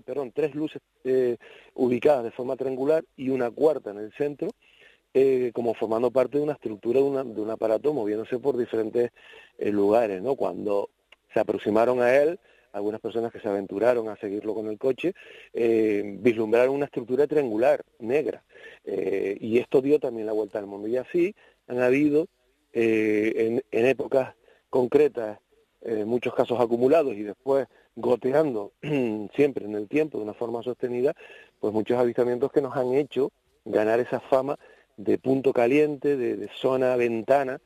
perdón, 0.04 0.32
tres 0.34 0.56
luces 0.56 0.82
eh, 1.04 1.38
ubicadas 1.76 2.24
de 2.24 2.32
forma 2.32 2.56
triangular 2.56 3.06
y 3.16 3.30
una 3.30 3.52
cuarta 3.52 3.92
en 3.92 4.00
el 4.00 4.12
centro, 4.14 4.50
como 5.54 5.74
formando 5.74 6.12
parte 6.12 6.38
de 6.38 6.44
una 6.44 6.54
estructura 6.54 7.00
de, 7.00 7.34
de 7.34 7.42
un 7.42 7.50
aparato 7.50 7.94
moviéndose 7.94 8.40
por 8.40 8.58
diferentes 8.58 9.12
lugares. 9.58 10.22
¿no? 10.22 10.36
Cuando 10.36 10.90
se 11.34 11.40
aproximaron 11.40 12.02
a 12.02 12.16
él, 12.16 12.40
algunas 12.72 13.02
personas 13.02 13.32
que 13.32 13.40
se 13.40 13.48
aventuraron 13.48 14.10
a 14.10 14.16
seguirlo 14.18 14.54
con 14.54 14.68
el 14.68 14.78
coche, 14.78 15.14
vislumbraron 15.54 16.76
una 16.76 16.86
estructura 16.86 17.26
triangular, 17.28 17.84
negra. 18.00 18.44
y 18.86 19.58
esto 19.58 19.82
dio 19.82 20.00
también 20.00 20.28
la 20.28 20.34
vuelta 20.34 20.60
al 20.60 20.68
mundo. 20.68 20.88
Y 20.88 20.98
así 20.98 21.36
han 21.68 21.82
habido 21.82 22.28
en, 22.72 23.64
en, 23.72 23.86
épocas 23.86 24.36
concretas 24.70 25.40
eh, 25.82 26.04
muchos 26.04 26.34
casos 26.34 26.60
acumulados 26.60 27.16
y 27.16 27.24
después 27.24 27.68
goteando 27.96 28.74
siempre 29.36 29.66
en 29.66 29.76
el 29.76 29.88
tiempo 29.88 30.18
de 30.18 30.26
una 30.26 30.34
forma 30.34 30.62
sostenida, 30.62 31.14
pues 31.60 31.74
muchos 31.74 31.98
avistamientos 31.98 32.52
que 32.52 32.62
nos 32.62 32.76
han 32.76 32.94
hecho 32.94 33.32
ganar 33.64 34.00
esa 34.02 34.20
fama 34.20 34.60
de 35.00 35.18
punto 35.18 35.54
caliente, 35.54 36.18
de, 36.18 36.50
zona 36.60 36.98
ventana, 36.98 37.62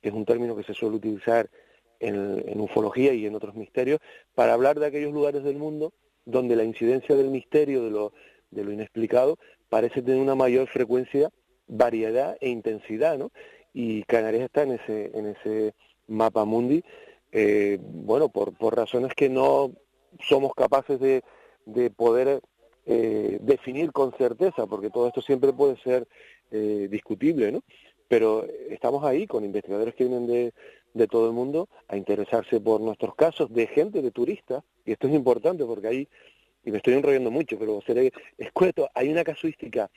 que 0.00 0.08
es 0.08 0.14
un 0.14 0.24
término 0.24 0.56
que 0.56 0.62
se 0.62 0.72
suele 0.72 0.96
utilizar 0.96 1.50
en, 1.98 2.42
en, 2.48 2.58
ufología 2.58 3.12
y 3.12 3.26
en 3.26 3.34
otros 3.34 3.54
misterios, 3.54 4.00
para 4.34 4.54
hablar 4.54 4.80
de 4.80 4.86
aquellos 4.86 5.12
lugares 5.12 5.44
del 5.44 5.56
mundo 5.56 5.92
donde 6.24 6.56
la 6.56 6.64
incidencia 6.64 7.14
del 7.16 7.28
misterio, 7.28 7.84
de 7.84 7.90
lo, 7.90 8.12
de 8.50 8.64
lo 8.64 8.72
inexplicado, 8.72 9.38
parece 9.68 10.00
tener 10.00 10.22
una 10.22 10.34
mayor 10.34 10.68
frecuencia, 10.68 11.28
variedad 11.66 12.38
e 12.40 12.48
intensidad, 12.48 13.18
¿no? 13.18 13.30
Y 13.74 14.02
Canarias 14.04 14.44
está 14.44 14.62
en 14.62 14.72
ese, 14.72 15.10
en 15.14 15.26
ese 15.26 15.74
mapa 16.08 16.46
mundi 16.46 16.82
eh, 17.30 17.78
bueno, 17.82 18.30
por, 18.30 18.56
por 18.56 18.74
razones 18.74 19.12
que 19.14 19.28
no 19.28 19.72
somos 20.20 20.54
capaces 20.54 20.98
de, 20.98 21.22
de 21.66 21.90
poder 21.90 22.40
eh, 22.92 23.38
definir 23.40 23.92
con 23.92 24.12
certeza, 24.18 24.66
porque 24.66 24.90
todo 24.90 25.06
esto 25.06 25.22
siempre 25.22 25.52
puede 25.52 25.76
ser 25.76 26.08
eh, 26.50 26.88
discutible, 26.90 27.52
¿no? 27.52 27.62
Pero 28.08 28.44
estamos 28.68 29.04
ahí 29.04 29.28
con 29.28 29.44
investigadores 29.44 29.94
que 29.94 30.06
vienen 30.06 30.26
de, 30.26 30.52
de 30.92 31.06
todo 31.06 31.28
el 31.28 31.32
mundo 31.32 31.68
a 31.86 31.96
interesarse 31.96 32.58
por 32.60 32.80
nuestros 32.80 33.14
casos, 33.14 33.48
de 33.54 33.68
gente, 33.68 34.02
de 34.02 34.10
turistas, 34.10 34.64
y 34.84 34.90
esto 34.90 35.06
es 35.06 35.14
importante 35.14 35.64
porque 35.64 35.86
ahí, 35.86 36.08
y 36.64 36.72
me 36.72 36.78
estoy 36.78 36.94
enrollando 36.94 37.30
mucho, 37.30 37.56
pero 37.60 37.80
seré 37.86 38.10
escueto, 38.36 38.90
hay 38.92 39.08
una 39.08 39.22
casuística 39.22 39.88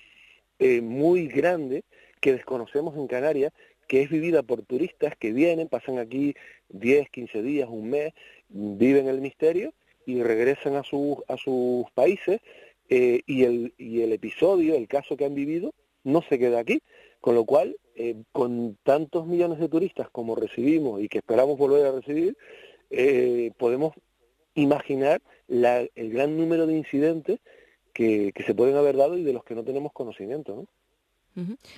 eh, 0.59 0.79
muy 0.79 1.27
grande 1.27 1.85
que 2.21 2.33
desconocemos 2.33 2.95
en 2.95 3.07
Canarias 3.07 3.53
que 3.87 4.03
es 4.03 4.09
vivida 4.11 4.43
por 4.43 4.61
turistas 4.61 5.15
que 5.17 5.33
vienen, 5.33 5.67
pasan 5.67 5.97
aquí 5.97 6.35
10, 6.69 7.09
15 7.09 7.41
días, 7.41 7.67
un 7.69 7.89
mes, 7.89 8.13
viven 8.49 9.07
el 9.07 9.19
misterio 9.19 9.73
y 10.05 10.21
regresan 10.21 10.75
a, 10.75 10.83
sus 10.83 11.17
a 11.27 11.37
sus 11.37 11.89
países 11.95 12.39
eh, 12.89 13.21
y, 13.25 13.43
el, 13.43 13.73
y 13.77 14.01
el 14.01 14.13
episodio, 14.13 14.75
el 14.75 14.87
caso 14.87 15.17
que 15.17 15.25
han 15.25 15.35
vivido, 15.35 15.73
no 16.03 16.21
se 16.21 16.39
queda 16.39 16.59
aquí. 16.59 16.81
Con 17.21 17.35
lo 17.35 17.45
cual, 17.45 17.77
eh, 17.95 18.15
con 18.33 18.77
tantos 18.83 19.25
millones 19.25 19.59
de 19.59 19.69
turistas 19.69 20.09
como 20.09 20.35
recibimos 20.35 21.01
y 21.01 21.07
que 21.07 21.19
esperamos 21.19 21.57
volver 21.57 21.85
a 21.85 21.93
recibir, 21.93 22.35
eh, 22.89 23.51
podemos 23.57 23.93
imaginar 24.55 25.21
la, 25.47 25.87
el 25.95 26.11
gran 26.11 26.35
número 26.35 26.67
de 26.67 26.75
incidentes 26.75 27.39
que, 27.93 28.33
que 28.35 28.43
se 28.43 28.53
pueden 28.53 28.75
haber 28.75 28.97
dado 28.97 29.17
y 29.17 29.23
de 29.23 29.31
los 29.31 29.43
que 29.45 29.55
no 29.55 29.63
tenemos 29.63 29.93
conocimiento. 29.93 30.55
¿no? 30.55 30.67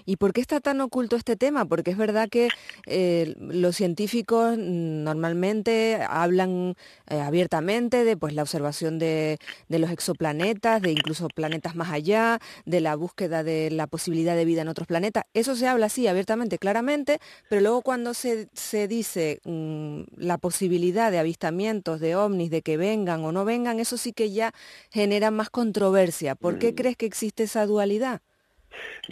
¿Y 0.06 0.18
por 0.18 0.34
qué 0.34 0.42
está 0.42 0.60
tan 0.60 0.82
oculto 0.82 1.16
este 1.16 1.36
tema? 1.36 1.66
Porque 1.66 1.92
es 1.92 1.98
verdad 1.98 2.28
que 2.30 2.50
eh, 2.88 3.36
los 3.40 3.76
científicos 3.76 4.58
normalmente 4.58 6.00
hablan 6.08 6.76
eh, 7.08 7.20
abiertamente 7.20 8.04
de 8.04 8.18
pues, 8.18 8.34
la 8.34 8.42
observación 8.42 9.00
de, 9.00 9.40
los 9.70 9.90
exoplanetas, 9.92 10.82
de 10.82 10.92
incluso 10.92 11.28
planetas 11.30 11.76
más 11.76 11.92
allá, 11.92 12.40
de 12.66 12.82
la 12.82 12.96
búsqueda 12.96 13.44
de 13.44 13.72
la 13.72 13.88
posibilidad 13.88 14.36
de 14.36 14.46
vida 14.46 14.62
en 14.62 14.68
otros 14.68 14.88
planetas. 14.88 15.24
Eso 15.34 15.56
se 15.56 15.68
habla 15.68 15.86
así 15.86 16.08
abiertamente, 16.08 16.58
claramente, 16.58 17.20
pero 17.50 17.62
luego 17.62 17.82
cuando 17.82 18.14
se, 18.14 18.50
dice 18.88 19.40
mm, 19.46 20.02
la 20.18 20.38
posibilidad 20.38 21.12
de 21.12 21.20
avistamientos 21.20 22.00
de 22.00 22.16
ovnis, 22.16 22.50
de 22.50 22.62
que 22.62 22.78
vengan 22.78 23.24
o 23.24 23.32
no 23.32 23.46
vengan, 23.46 23.80
eso 23.80 23.98
sí 23.98 24.12
que 24.12 24.32
ya 24.32 24.54
genera 24.92 25.32
más 25.32 25.50
controversia. 25.50 26.36
¿Por 26.36 26.60
qué 26.60 26.72
mm. 26.72 26.76
crees 26.76 26.98
que 26.98 27.06
existe 27.06 27.44
esa 27.44 27.66
dualidad? 27.66 28.22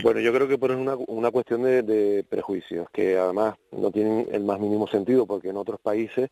Bueno, 0.02 0.20
yo 0.20 0.34
creo 0.34 0.48
que 0.48 0.58
por 0.58 0.72
una, 0.72 0.96
una 0.96 1.32
cuestión 1.32 1.64
de, 1.64 2.26
prejuicios, 2.28 2.90
que 2.92 3.18
además 3.18 3.56
no 3.72 3.92
tienen 3.92 4.28
el 4.32 4.44
más 4.44 4.60
mínimo 4.60 4.88
sentido, 4.88 5.26
porque 5.26 5.50
en 5.50 5.58
otros 5.58 5.80
países 5.80 6.30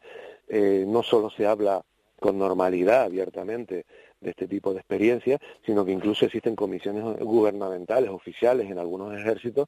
eh, 0.48 0.86
no 0.88 1.04
solo 1.04 1.30
se 1.30 1.46
habla 1.46 1.84
con 2.20 2.38
normalidad 2.38 3.04
abiertamente 3.04 3.86
de 4.20 4.30
este 4.30 4.48
tipo 4.48 4.74
de 4.74 4.80
experiencias, 4.80 5.40
sino 5.66 5.84
que 5.84 5.92
incluso 5.92 6.26
existen 6.26 6.56
comisiones 6.56 7.04
gubernamentales, 7.20 8.10
oficiales 8.10 8.70
en 8.70 8.78
algunos 8.78 9.18
ejércitos, 9.20 9.68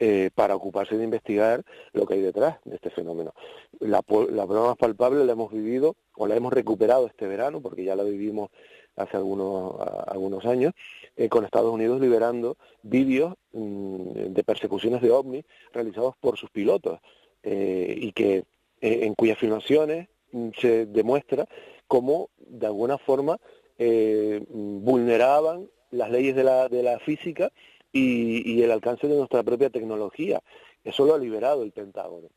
eh, 0.00 0.30
para 0.32 0.54
ocuparse 0.54 0.96
de 0.96 1.02
investigar 1.02 1.64
lo 1.92 2.06
que 2.06 2.14
hay 2.14 2.20
detrás 2.20 2.58
de 2.64 2.76
este 2.76 2.90
fenómeno. 2.90 3.34
La, 3.80 4.00
la 4.30 4.46
prueba 4.46 4.68
más 4.68 4.76
palpable 4.76 5.24
la 5.24 5.32
hemos 5.32 5.52
vivido 5.52 5.96
o 6.14 6.28
la 6.28 6.36
hemos 6.36 6.52
recuperado 6.52 7.08
este 7.08 7.26
verano, 7.26 7.60
porque 7.60 7.82
ya 7.82 7.96
la 7.96 8.04
vivimos 8.04 8.50
hace 8.98 9.16
algunos, 9.16 9.74
algunos 10.06 10.44
años, 10.44 10.72
eh, 11.16 11.28
con 11.28 11.44
Estados 11.44 11.72
Unidos 11.72 12.00
liberando 12.00 12.56
vídeos 12.82 13.34
mm, 13.52 14.32
de 14.34 14.44
persecuciones 14.44 15.00
de 15.00 15.10
ovnis 15.10 15.44
realizados 15.72 16.14
por 16.20 16.36
sus 16.36 16.50
pilotos 16.50 17.00
eh, 17.42 17.94
y 17.96 18.12
que 18.12 18.44
eh, 18.80 19.00
en 19.02 19.14
cuyas 19.14 19.38
filmaciones 19.38 20.08
mm, 20.32 20.48
se 20.60 20.86
demuestra 20.86 21.48
cómo 21.86 22.30
de 22.36 22.66
alguna 22.66 22.98
forma 22.98 23.38
vulneraban 24.50 25.70
las 25.92 26.10
leyes 26.10 26.34
de 26.34 26.42
la, 26.42 26.68
de 26.68 26.82
la 26.82 26.98
física 26.98 27.52
y, 27.92 28.54
y 28.56 28.60
el 28.64 28.72
alcance 28.72 29.06
de 29.06 29.16
nuestra 29.16 29.44
propia 29.44 29.70
tecnología. 29.70 30.42
Eso 30.82 31.06
lo 31.06 31.14
ha 31.14 31.18
liberado 31.18 31.62
el 31.62 31.70
Pentágono 31.70 32.28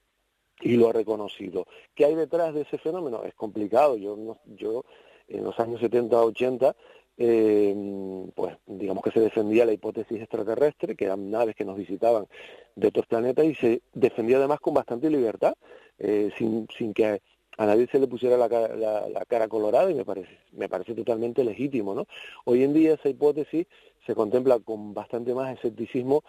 y 0.61 0.77
lo 0.77 0.89
ha 0.89 0.93
reconocido. 0.93 1.65
¿Qué 1.95 2.05
hay 2.05 2.15
detrás 2.15 2.53
de 2.53 2.61
ese 2.61 2.77
fenómeno? 2.77 3.23
Es 3.23 3.33
complicado. 3.33 3.97
Yo, 3.97 4.15
no, 4.15 4.37
yo 4.45 4.85
en 5.37 5.43
los 5.43 5.59
años 5.59 5.81
70-80, 5.81 6.75
eh, 7.17 8.25
pues 8.35 8.57
digamos 8.65 9.03
que 9.03 9.11
se 9.11 9.19
defendía 9.19 9.65
la 9.65 9.73
hipótesis 9.73 10.19
extraterrestre, 10.19 10.95
que 10.95 11.05
eran 11.05 11.29
naves 11.29 11.55
que 11.55 11.65
nos 11.65 11.77
visitaban 11.77 12.25
de 12.75 12.87
otros 12.87 13.05
planetas, 13.05 13.45
y 13.45 13.55
se 13.55 13.81
defendía 13.93 14.37
además 14.37 14.59
con 14.59 14.73
bastante 14.73 15.09
libertad, 15.09 15.53
eh, 15.99 16.31
sin, 16.37 16.67
sin 16.77 16.93
que 16.93 17.21
a 17.57 17.65
nadie 17.65 17.87
se 17.91 17.99
le 17.99 18.07
pusiera 18.07 18.37
la, 18.37 18.47
la, 18.47 19.25
cara 19.27 19.47
colorada 19.47 19.91
y 19.91 19.93
me 19.93 20.05
parece, 20.05 20.39
me 20.53 20.69
parece 20.69 20.95
totalmente 20.95 21.43
legítimo, 21.43 21.93
¿no? 21.93 22.05
Hoy 22.45 22.63
en 22.63 22.73
día 22.73 22.93
esa 22.93 23.09
hipótesis 23.09 23.67
se 24.05 24.15
contempla 24.15 24.59
con 24.59 24.93
bastante 24.93 25.35
más 25.35 25.53
escepticismo 25.53 26.23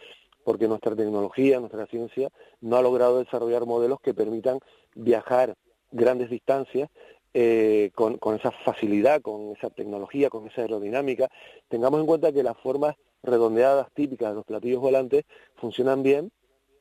porque 0.45 0.69
nuestra 0.69 0.95
tecnología, 0.95 1.61
nuestra 1.61 1.87
ciencia 1.87 2.29
no 2.61 2.77
ha 2.77 2.83
logrado 2.83 3.21
desarrollar 3.21 3.65
modelos 3.65 4.01
que 4.01 4.13
permitan 4.13 4.59
viajar 4.95 5.55
grandes 5.91 6.31
distancias 6.31 6.91
eh, 7.35 7.91
con, 7.95 8.19
con, 8.19 8.35
esa 8.35 8.51
facilidad, 8.51 9.23
con 9.23 9.57
esa 9.57 9.71
tecnología, 9.71 10.29
con 10.29 10.47
esa 10.47 10.61
aerodinámica. 10.61 11.31
Tengamos 11.69 12.01
en 12.01 12.07
cuenta 12.07 12.31
que 12.31 12.43
las 12.43 12.59
formas 12.59 12.95
redondeadas 13.23 13.89
típicas 13.95 14.31
de 14.31 14.35
los 14.35 14.45
platillos 14.45 14.81
volantes 14.81 15.25
funcionan 15.57 16.03
bien 16.03 16.31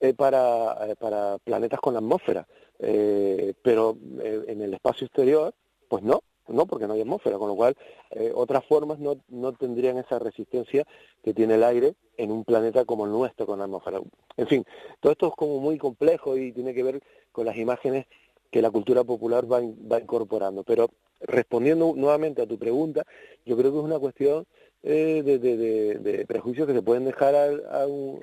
eh, 0.01 0.13
para, 0.13 0.75
eh, 0.89 0.96
planetas 1.43 1.79
con 1.79 1.96
atmósfera, 1.96 2.46
pero 3.63 3.96
en 4.24 4.62
el 4.62 4.74
espacio 4.74 5.05
exterior, 5.05 5.53
pues 5.88 6.01
no, 6.01 6.22
no 6.48 6.65
porque 6.65 6.88
no 6.88 6.96
hay 6.96 7.01
atmósfera, 7.01 7.38
con 7.38 7.50
lo 7.50 7.55
cual 7.55 7.77
otras 8.34 8.65
formas 8.65 8.98
no, 8.98 9.17
no 9.29 9.53
tendrían 9.53 10.00
esa 10.00 10.17
resistencia 10.17 10.84
que 11.24 11.34
tiene 11.36 11.55
el 11.55 11.63
aire 11.63 11.93
en 12.17 12.31
un 12.31 12.43
planeta 12.43 12.84
como 12.86 13.05
el 13.05 13.12
nuestro 13.12 13.46
con 13.46 13.62
atmósfera. 13.62 14.01
En 14.36 14.48
fin, 14.48 14.65
todo 15.00 15.12
esto 15.12 15.27
es 15.27 15.34
como 15.36 15.60
muy 15.60 15.77
complejo 15.77 16.36
y 16.36 16.51
tiene 16.51 16.74
que 16.74 16.81
ver 16.81 17.01
con 17.31 17.46
las 17.46 17.55
imágenes 17.55 18.08
que 18.51 18.62
la 18.62 18.70
cultura 18.70 19.03
popular 19.03 19.51
va, 19.51 19.62
incorporando. 20.00 20.63
Pero 20.63 20.89
respondiendo 21.22 21.93
nuevamente 21.96 22.41
a 22.41 22.48
tu 22.48 22.60
pregunta, 22.60 23.05
yo 23.46 23.58
creo 23.58 23.72
que 23.72 23.77
es 23.79 23.84
una 23.84 24.00
cuestión 24.00 24.46
eh, 24.84 25.22
de, 25.24 25.39
de, 25.39 26.25
prejuicios 26.25 26.67
que 26.67 26.74
se 26.74 26.81
pueden 26.81 27.05
dejar 27.05 27.34
al, 27.34 27.63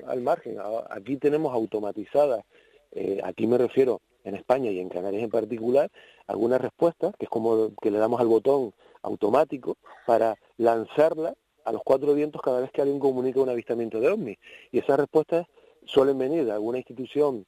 al, 0.05 0.21
margen. 0.21 0.57
Aquí 0.89 1.17
tenemos 1.17 1.53
automatizadas, 1.53 2.45
eh, 2.91 3.19
aquí 3.23 3.47
me 3.47 3.57
refiero 3.57 4.01
en 4.23 4.35
España 4.35 4.69
y 4.69 4.79
en 4.79 4.89
Canarias 4.89 5.23
en 5.23 5.29
particular, 5.29 5.89
algunas 6.27 6.61
respuestas, 6.61 7.13
que 7.17 7.25
es 7.25 7.29
como 7.29 7.73
que 7.81 7.89
le 7.89 7.97
damos 7.97 8.19
al 8.19 8.27
botón 8.27 8.73
automático 9.01 9.77
para 10.05 10.37
lanzarla 10.57 11.33
a 11.63 11.71
los 11.71 11.81
cuatro 11.83 12.13
vientos 12.13 12.41
cada 12.41 12.59
vez 12.59 12.71
que 12.71 12.81
alguien 12.81 12.99
comunica 12.99 13.39
un 13.39 13.49
avistamiento 13.49 13.99
de 13.99 14.09
ovni. 14.09 14.37
Y 14.71 14.79
esas 14.79 14.99
respuestas 14.99 15.47
suelen 15.85 16.17
venir 16.17 16.45
de 16.45 16.51
alguna 16.51 16.77
institución 16.77 17.45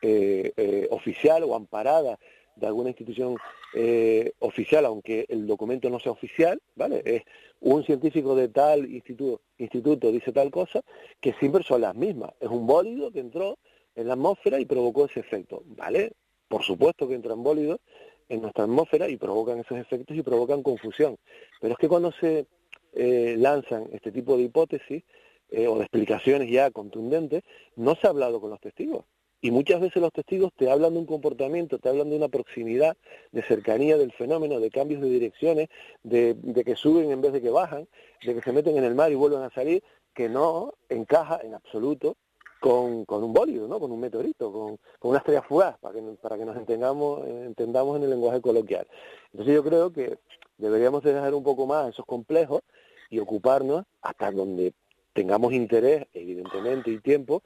eh, 0.00 0.52
eh, 0.56 0.86
oficial 0.92 1.42
o 1.42 1.56
amparada 1.56 2.20
de 2.54 2.66
alguna 2.68 2.90
institución 2.90 3.36
eh, 3.74 4.32
oficial, 4.38 4.84
aunque 4.84 5.26
el 5.28 5.44
documento 5.44 5.90
no 5.90 5.98
sea 5.98 6.12
oficial, 6.12 6.62
¿vale? 6.76 7.02
Es 7.04 7.22
un 7.60 7.82
científico 7.82 8.36
de 8.36 8.46
tal 8.48 8.88
instituto, 8.88 9.40
instituto 9.58 10.12
dice 10.12 10.30
tal 10.30 10.52
cosa, 10.52 10.82
que 11.20 11.32
siempre 11.34 11.64
son 11.64 11.80
las 11.80 11.96
mismas. 11.96 12.30
Es 12.38 12.48
un 12.48 12.64
bólido 12.64 13.10
que 13.10 13.18
entró 13.18 13.58
en 13.96 14.06
la 14.06 14.12
atmósfera 14.12 14.60
y 14.60 14.66
provocó 14.66 15.06
ese 15.06 15.18
efecto, 15.18 15.64
¿vale? 15.66 16.12
Por 16.46 16.62
supuesto 16.62 17.08
que 17.08 17.14
entran 17.14 17.42
bólidos 17.42 17.80
en 18.28 18.40
nuestra 18.40 18.64
atmósfera 18.64 19.08
y 19.08 19.16
provocan 19.16 19.58
esos 19.58 19.78
efectos 19.78 20.16
y 20.16 20.22
provocan 20.22 20.62
confusión. 20.62 21.16
Pero 21.60 21.72
es 21.72 21.78
que 21.78 21.88
cuando 21.88 22.12
se 22.12 22.46
lanzan 22.94 23.88
este 23.92 24.12
tipo 24.12 24.36
de 24.36 24.44
hipótesis 24.44 25.02
o 25.50 25.76
de 25.76 25.82
explicaciones 25.82 26.50
ya 26.50 26.70
contundentes, 26.70 27.42
no 27.74 27.96
se 27.96 28.06
ha 28.06 28.10
hablado 28.10 28.40
con 28.40 28.50
los 28.50 28.60
testigos. 28.60 29.04
Y 29.40 29.50
muchas 29.52 29.80
veces 29.80 30.02
los 30.02 30.12
testigos 30.12 30.52
te 30.56 30.70
hablan 30.70 30.94
de 30.94 31.00
un 31.00 31.06
comportamiento, 31.06 31.78
te 31.78 31.88
hablan 31.88 32.10
de 32.10 32.16
una 32.16 32.28
proximidad, 32.28 32.96
de 33.30 33.42
cercanía 33.42 33.96
del 33.96 34.12
fenómeno, 34.12 34.58
de 34.58 34.70
cambios 34.70 35.00
de 35.00 35.08
direcciones, 35.08 35.68
de, 36.02 36.36
que 36.64 36.74
suben 36.74 37.10
en 37.10 37.20
vez 37.20 37.32
de 37.32 37.40
que 37.40 37.50
bajan, 37.50 37.86
de 38.24 38.34
que 38.34 38.42
se 38.42 38.52
meten 38.52 38.76
en 38.76 38.84
el 38.84 38.94
mar 38.94 39.12
y 39.12 39.14
vuelven 39.14 39.42
a 39.42 39.50
salir, 39.50 39.82
que 40.12 40.28
no 40.28 40.74
encaja 40.88 41.40
en 41.44 41.54
absoluto 41.54 42.16
con, 42.60 43.04
con 43.04 43.22
un 43.22 43.32
bólido, 43.32 43.68
¿no? 43.68 43.78
con 43.78 43.92
un 43.92 44.00
meteorito, 44.00 44.52
con, 44.52 44.78
con 44.98 45.10
una 45.10 45.18
estrella 45.18 45.42
fugaz, 45.42 45.78
para 45.78 45.94
que, 45.94 46.02
para 46.20 46.36
que 46.36 46.44
nos 46.44 46.56
entendamos, 46.56 47.24
entendamos 47.24 47.96
en 47.96 48.02
el 48.02 48.10
lenguaje 48.10 48.40
coloquial. 48.40 48.88
Entonces 49.32 49.54
yo 49.54 49.62
creo 49.62 49.92
que 49.92 50.18
deberíamos 50.56 51.04
dejar 51.04 51.32
un 51.34 51.44
poco 51.44 51.66
más 51.66 51.90
esos 51.90 52.04
complejos 52.04 52.62
y 53.08 53.20
ocuparnos 53.20 53.84
hasta 54.02 54.32
donde 54.32 54.74
tengamos 55.12 55.52
interés, 55.52 56.06
evidentemente, 56.12 56.90
y 56.90 56.98
tiempo, 57.00 57.42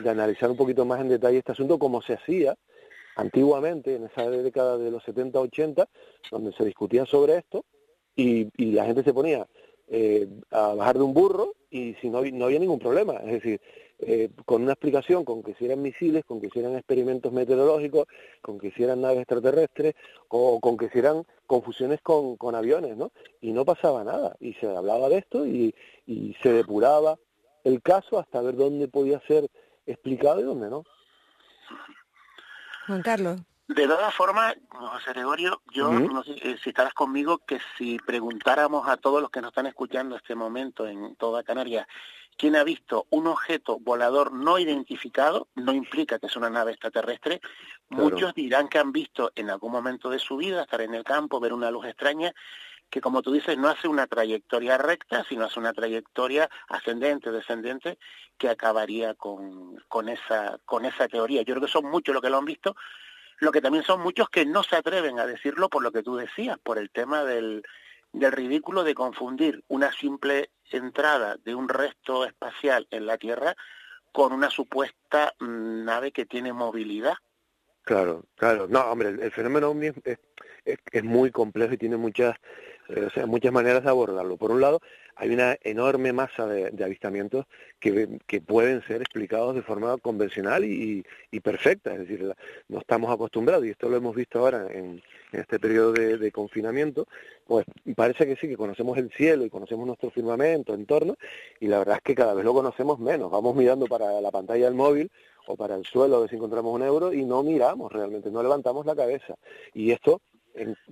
de 0.00 0.10
analizar 0.10 0.50
un 0.50 0.56
poquito 0.56 0.84
más 0.84 1.00
en 1.00 1.08
detalle 1.08 1.38
este 1.38 1.52
asunto, 1.52 1.78
como 1.78 2.02
se 2.02 2.14
hacía 2.14 2.56
antiguamente, 3.16 3.96
en 3.96 4.04
esa 4.04 4.28
década 4.30 4.76
de 4.76 4.90
los 4.90 5.02
70-80, 5.04 5.86
donde 6.30 6.52
se 6.52 6.64
discutía 6.64 7.06
sobre 7.06 7.38
esto, 7.38 7.64
y, 8.14 8.48
y 8.56 8.72
la 8.72 8.84
gente 8.84 9.02
se 9.02 9.14
ponía 9.14 9.46
eh, 9.88 10.28
a 10.50 10.74
bajar 10.74 10.96
de 10.96 11.04
un 11.04 11.14
burro 11.14 11.54
y 11.70 11.94
si 12.00 12.10
no, 12.10 12.22
no 12.22 12.46
había 12.46 12.58
ningún 12.58 12.78
problema. 12.78 13.14
Es 13.14 13.32
decir, 13.32 13.60
eh, 14.00 14.30
con 14.44 14.62
una 14.62 14.72
explicación, 14.72 15.24
con 15.24 15.42
que 15.42 15.52
hicieran 15.52 15.80
misiles, 15.80 16.24
con 16.24 16.40
que 16.40 16.48
hicieran 16.48 16.74
experimentos 16.74 17.32
meteorológicos, 17.32 18.06
con 18.42 18.58
que 18.58 18.68
hicieran 18.68 19.00
naves 19.00 19.20
extraterrestres 19.20 19.94
o 20.28 20.60
con 20.60 20.76
que 20.76 20.86
hicieran 20.86 21.24
confusiones 21.46 22.00
con, 22.02 22.36
con 22.36 22.54
aviones, 22.54 22.96
¿no? 22.96 23.12
Y 23.40 23.52
no 23.52 23.64
pasaba 23.64 24.02
nada. 24.02 24.36
Y 24.40 24.54
se 24.54 24.66
hablaba 24.66 25.08
de 25.08 25.18
esto 25.18 25.46
y, 25.46 25.74
y 26.06 26.34
se 26.42 26.52
depuraba 26.52 27.18
el 27.64 27.80
caso 27.80 28.18
hasta 28.18 28.42
ver 28.42 28.56
dónde 28.56 28.88
podía 28.88 29.20
ser 29.26 29.48
explicado 29.86 30.40
y 30.40 30.44
dónde 30.44 30.68
no. 30.68 30.84
Juan 32.86 33.02
Carlos. 33.02 33.40
De 33.68 33.86
todas 33.88 34.14
formas, 34.14 34.56
José 34.70 35.12
Gregorio, 35.12 35.60
yo 35.72 35.90
no 35.90 36.22
sé 36.22 36.36
eh, 36.40 36.56
si 36.62 36.68
estarás 36.68 36.94
conmigo 36.94 37.38
que 37.38 37.58
si 37.76 37.98
preguntáramos 37.98 38.88
a 38.88 38.96
todos 38.96 39.20
los 39.20 39.28
que 39.28 39.40
nos 39.40 39.48
están 39.48 39.66
escuchando 39.66 40.14
en 40.14 40.20
este 40.20 40.36
momento 40.36 40.86
en 40.86 41.16
toda 41.16 41.42
Canarias, 41.42 41.88
¿quién 42.36 42.54
ha 42.54 42.62
visto 42.62 43.06
un 43.10 43.26
objeto 43.26 43.80
volador 43.80 44.32
no 44.32 44.60
identificado? 44.60 45.48
No 45.56 45.72
implica 45.72 46.20
que 46.20 46.26
es 46.26 46.36
una 46.36 46.48
nave 46.48 46.72
extraterrestre. 46.72 47.40
Muchos 47.88 48.34
dirán 48.34 48.68
que 48.68 48.78
han 48.78 48.92
visto 48.92 49.32
en 49.34 49.50
algún 49.50 49.72
momento 49.72 50.10
de 50.10 50.20
su 50.20 50.36
vida 50.36 50.62
estar 50.62 50.80
en 50.80 50.94
el 50.94 51.02
campo, 51.02 51.40
ver 51.40 51.52
una 51.52 51.72
luz 51.72 51.86
extraña 51.86 52.32
que 52.90 53.00
como 53.00 53.22
tú 53.22 53.32
dices 53.32 53.58
no 53.58 53.68
hace 53.68 53.88
una 53.88 54.06
trayectoria 54.06 54.78
recta, 54.78 55.24
sino 55.28 55.44
hace 55.44 55.58
una 55.60 55.72
trayectoria 55.72 56.48
ascendente, 56.68 57.30
descendente, 57.30 57.98
que 58.38 58.48
acabaría 58.48 59.14
con, 59.14 59.76
con, 59.88 60.08
esa, 60.08 60.58
con 60.64 60.84
esa 60.84 61.08
teoría. 61.08 61.42
Yo 61.42 61.54
creo 61.54 61.66
que 61.66 61.72
son 61.72 61.86
muchos 61.86 62.14
los 62.14 62.22
que 62.22 62.30
lo 62.30 62.38
han 62.38 62.44
visto, 62.44 62.76
lo 63.38 63.52
que 63.52 63.60
también 63.60 63.84
son 63.84 64.00
muchos 64.00 64.28
que 64.28 64.46
no 64.46 64.62
se 64.62 64.76
atreven 64.76 65.18
a 65.18 65.26
decirlo 65.26 65.68
por 65.68 65.82
lo 65.82 65.92
que 65.92 66.02
tú 66.02 66.16
decías, 66.16 66.58
por 66.58 66.78
el 66.78 66.90
tema 66.90 67.24
del, 67.24 67.62
del 68.12 68.32
ridículo 68.32 68.84
de 68.84 68.94
confundir 68.94 69.62
una 69.68 69.92
simple 69.92 70.50
entrada 70.70 71.36
de 71.44 71.54
un 71.54 71.68
resto 71.68 72.24
espacial 72.24 72.86
en 72.90 73.06
la 73.06 73.18
Tierra 73.18 73.56
con 74.12 74.32
una 74.32 74.48
supuesta 74.48 75.34
mm, 75.38 75.84
nave 75.84 76.12
que 76.12 76.24
tiene 76.24 76.52
movilidad. 76.52 77.14
Claro, 77.82 78.24
claro. 78.34 78.66
No, 78.68 78.80
hombre, 78.80 79.10
el, 79.10 79.30
fenómeno 79.30 79.72
es, 79.82 80.18
es, 80.64 80.78
es, 80.90 81.04
muy 81.04 81.30
complejo 81.30 81.74
y 81.74 81.78
tiene 81.78 81.96
muchas 81.96 82.34
o 82.88 83.10
sea, 83.10 83.26
muchas 83.26 83.52
maneras 83.52 83.82
de 83.82 83.90
abordarlo. 83.90 84.36
Por 84.36 84.50
un 84.50 84.60
lado, 84.60 84.80
hay 85.16 85.30
una 85.30 85.56
enorme 85.62 86.12
masa 86.12 86.46
de, 86.46 86.84
avistamientos 86.84 87.46
que, 87.80 88.18
que, 88.26 88.40
pueden 88.40 88.82
ser 88.82 89.00
explicados 89.00 89.54
de 89.54 89.62
forma 89.62 89.96
convencional 89.98 90.64
y, 90.64 91.04
y 91.30 91.40
perfecta, 91.40 91.94
es 91.94 92.00
decir, 92.00 92.34
no 92.68 92.78
estamos 92.78 93.10
acostumbrados, 93.10 93.64
y 93.64 93.70
esto 93.70 93.88
lo 93.88 93.96
hemos 93.96 94.14
visto 94.14 94.40
ahora 94.40 94.66
en, 94.70 95.02
este 95.32 95.58
periodo 95.58 95.92
de, 95.92 96.32
confinamiento, 96.32 97.06
pues 97.46 97.64
parece 97.94 98.26
que 98.26 98.36
sí, 98.36 98.48
que 98.48 98.56
conocemos 98.56 98.96
el 98.98 99.10
cielo 99.10 99.44
y 99.44 99.50
conocemos 99.50 99.86
nuestro 99.86 100.10
firmamento, 100.10 100.74
entorno, 100.74 101.16
y 101.60 101.66
la 101.66 101.78
verdad 101.78 101.96
es 101.96 102.02
que 102.02 102.14
cada 102.14 102.34
vez 102.34 102.44
lo 102.44 102.54
conocemos 102.54 102.98
menos. 102.98 103.30
Vamos 103.30 103.54
mirando 103.54 103.86
para 103.86 104.20
la 104.20 104.30
pantalla 104.30 104.66
del 104.66 104.74
móvil 104.74 105.10
o 105.46 105.56
para 105.56 105.76
el 105.76 105.84
suelo 105.84 106.16
a 106.16 106.20
ver 106.20 106.30
si 106.30 106.36
encontramos 106.36 106.74
un 106.74 106.82
euro 106.82 107.12
y 107.12 107.24
no 107.24 107.42
miramos 107.42 107.92
realmente, 107.92 108.30
no 108.30 108.42
levantamos 108.42 108.86
la 108.86 108.96
cabeza. 108.96 109.34
Y 109.74 109.90
esto 109.90 110.20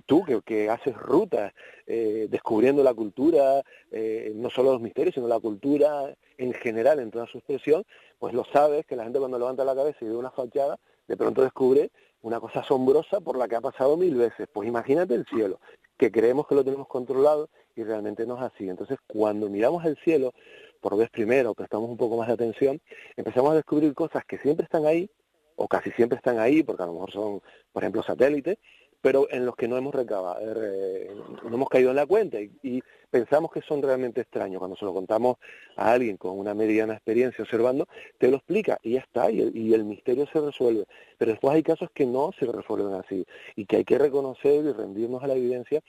tú 0.05 0.23
que, 0.23 0.41
que, 0.41 0.69
haces 0.69 0.95
rutas 0.95 1.53
eh, 1.87 2.27
descubriendo 2.29 2.83
la 2.83 2.93
cultura, 2.93 3.61
eh, 3.91 4.31
no 4.35 4.49
solo 4.49 4.73
los 4.73 4.81
misterios, 4.81 5.15
sino 5.15 5.27
la 5.27 5.39
cultura 5.39 6.13
en 6.37 6.53
general, 6.53 6.99
en 6.99 7.11
toda 7.11 7.27
su 7.27 7.37
expresión, 7.37 7.83
pues 8.19 8.33
lo 8.33 8.45
sabes 8.45 8.85
que 8.85 8.95
la 8.95 9.03
gente 9.03 9.19
cuando 9.19 9.39
levanta 9.39 9.63
la 9.63 9.75
cabeza 9.75 9.99
y 10.01 10.07
ve 10.07 10.15
una 10.15 10.31
fachada, 10.31 10.77
de 11.07 11.17
pronto 11.17 11.41
descubre 11.41 11.91
una 12.21 12.39
cosa 12.39 12.61
asombrosa 12.61 13.21
por 13.21 13.37
la 13.37 13.47
que 13.47 13.55
ha 13.55 13.61
pasado 13.61 13.97
mil 13.97 14.15
veces. 14.15 14.47
Pues 14.51 14.67
imagínate 14.67 15.13
el 15.13 15.25
cielo, 15.25 15.59
que 15.97 16.11
creemos 16.11 16.47
que 16.47 16.55
lo 16.55 16.63
tenemos 16.63 16.87
controlado 16.87 17.49
y 17.75 17.83
realmente 17.83 18.25
no 18.25 18.37
es 18.37 18.43
así. 18.43 18.67
Entonces, 18.67 18.97
cuando 19.05 19.49
miramos 19.49 19.85
el 19.85 19.97
cielo, 19.97 20.33
por 20.81 20.97
vez 20.97 21.09
primero, 21.09 21.53
prestamos 21.53 21.89
un 21.89 21.97
poco 21.97 22.17
más 22.17 22.27
de 22.27 22.33
atención, 22.33 22.81
empezamos 23.15 23.51
a 23.51 23.55
descubrir 23.55 23.93
cosas 23.93 24.25
que 24.25 24.37
siempre 24.39 24.65
están 24.65 24.85
ahí, 24.85 25.09
o 25.55 25.67
casi 25.67 25.91
siempre 25.91 26.17
están 26.17 26.39
ahí, 26.39 26.63
porque 26.63 26.83
a 26.83 26.85
lo 26.85 26.93
mejor 26.93 27.11
son, 27.11 27.41
por 27.71 27.83
ejemplo, 27.83 28.03
satélites, 28.03 28.57
pero 29.05 29.27
en 29.29 29.45
los 29.45 29.55
que 29.55 29.67
no 29.67 29.77
hemos 29.77 29.93
recabado, 29.93 30.39
eh, 30.41 31.07
no 31.43 31.53
hemos 31.53 31.69
caído 31.69 31.91
en 31.91 31.95
la 31.95 32.07
cuenta 32.07 32.41
y, 32.41 32.81
pensamos 33.11 33.51
que 33.51 33.61
son 33.61 33.83
realmente 33.83 34.21
extraños. 34.21 34.57
Cuando 34.57 34.75
se 34.75 34.83
lo 34.83 34.95
contamos 34.95 35.37
a 35.75 35.91
alguien 35.91 36.17
con 36.17 36.39
una 36.39 36.55
mediana 36.55 36.95
experiencia 36.95 37.43
observando, 37.43 37.87
te 38.17 38.31
lo 38.31 38.37
explica 38.37 38.79
y 38.81 38.93
ya 38.93 39.01
está, 39.01 39.29
y 39.29 39.41
el, 39.41 39.55
y 39.55 39.75
el 39.75 39.85
misterio 39.85 40.25
se 40.33 40.41
resuelve. 40.41 40.85
Pero 41.19 41.29
después 41.33 41.53
hay 41.53 41.61
casos 41.61 41.91
que 41.93 42.07
no 42.07 42.31
se 42.39 42.47
resuelven 42.47 42.95
así 42.95 43.23
y 43.55 43.67
que 43.67 43.75
hay 43.75 43.83
que 43.83 43.99
reconocer 43.99 44.65
y 44.65 44.71
rendirnos 44.71 45.21
a 45.21 45.27
la 45.27 45.35
evidencia 45.35 45.83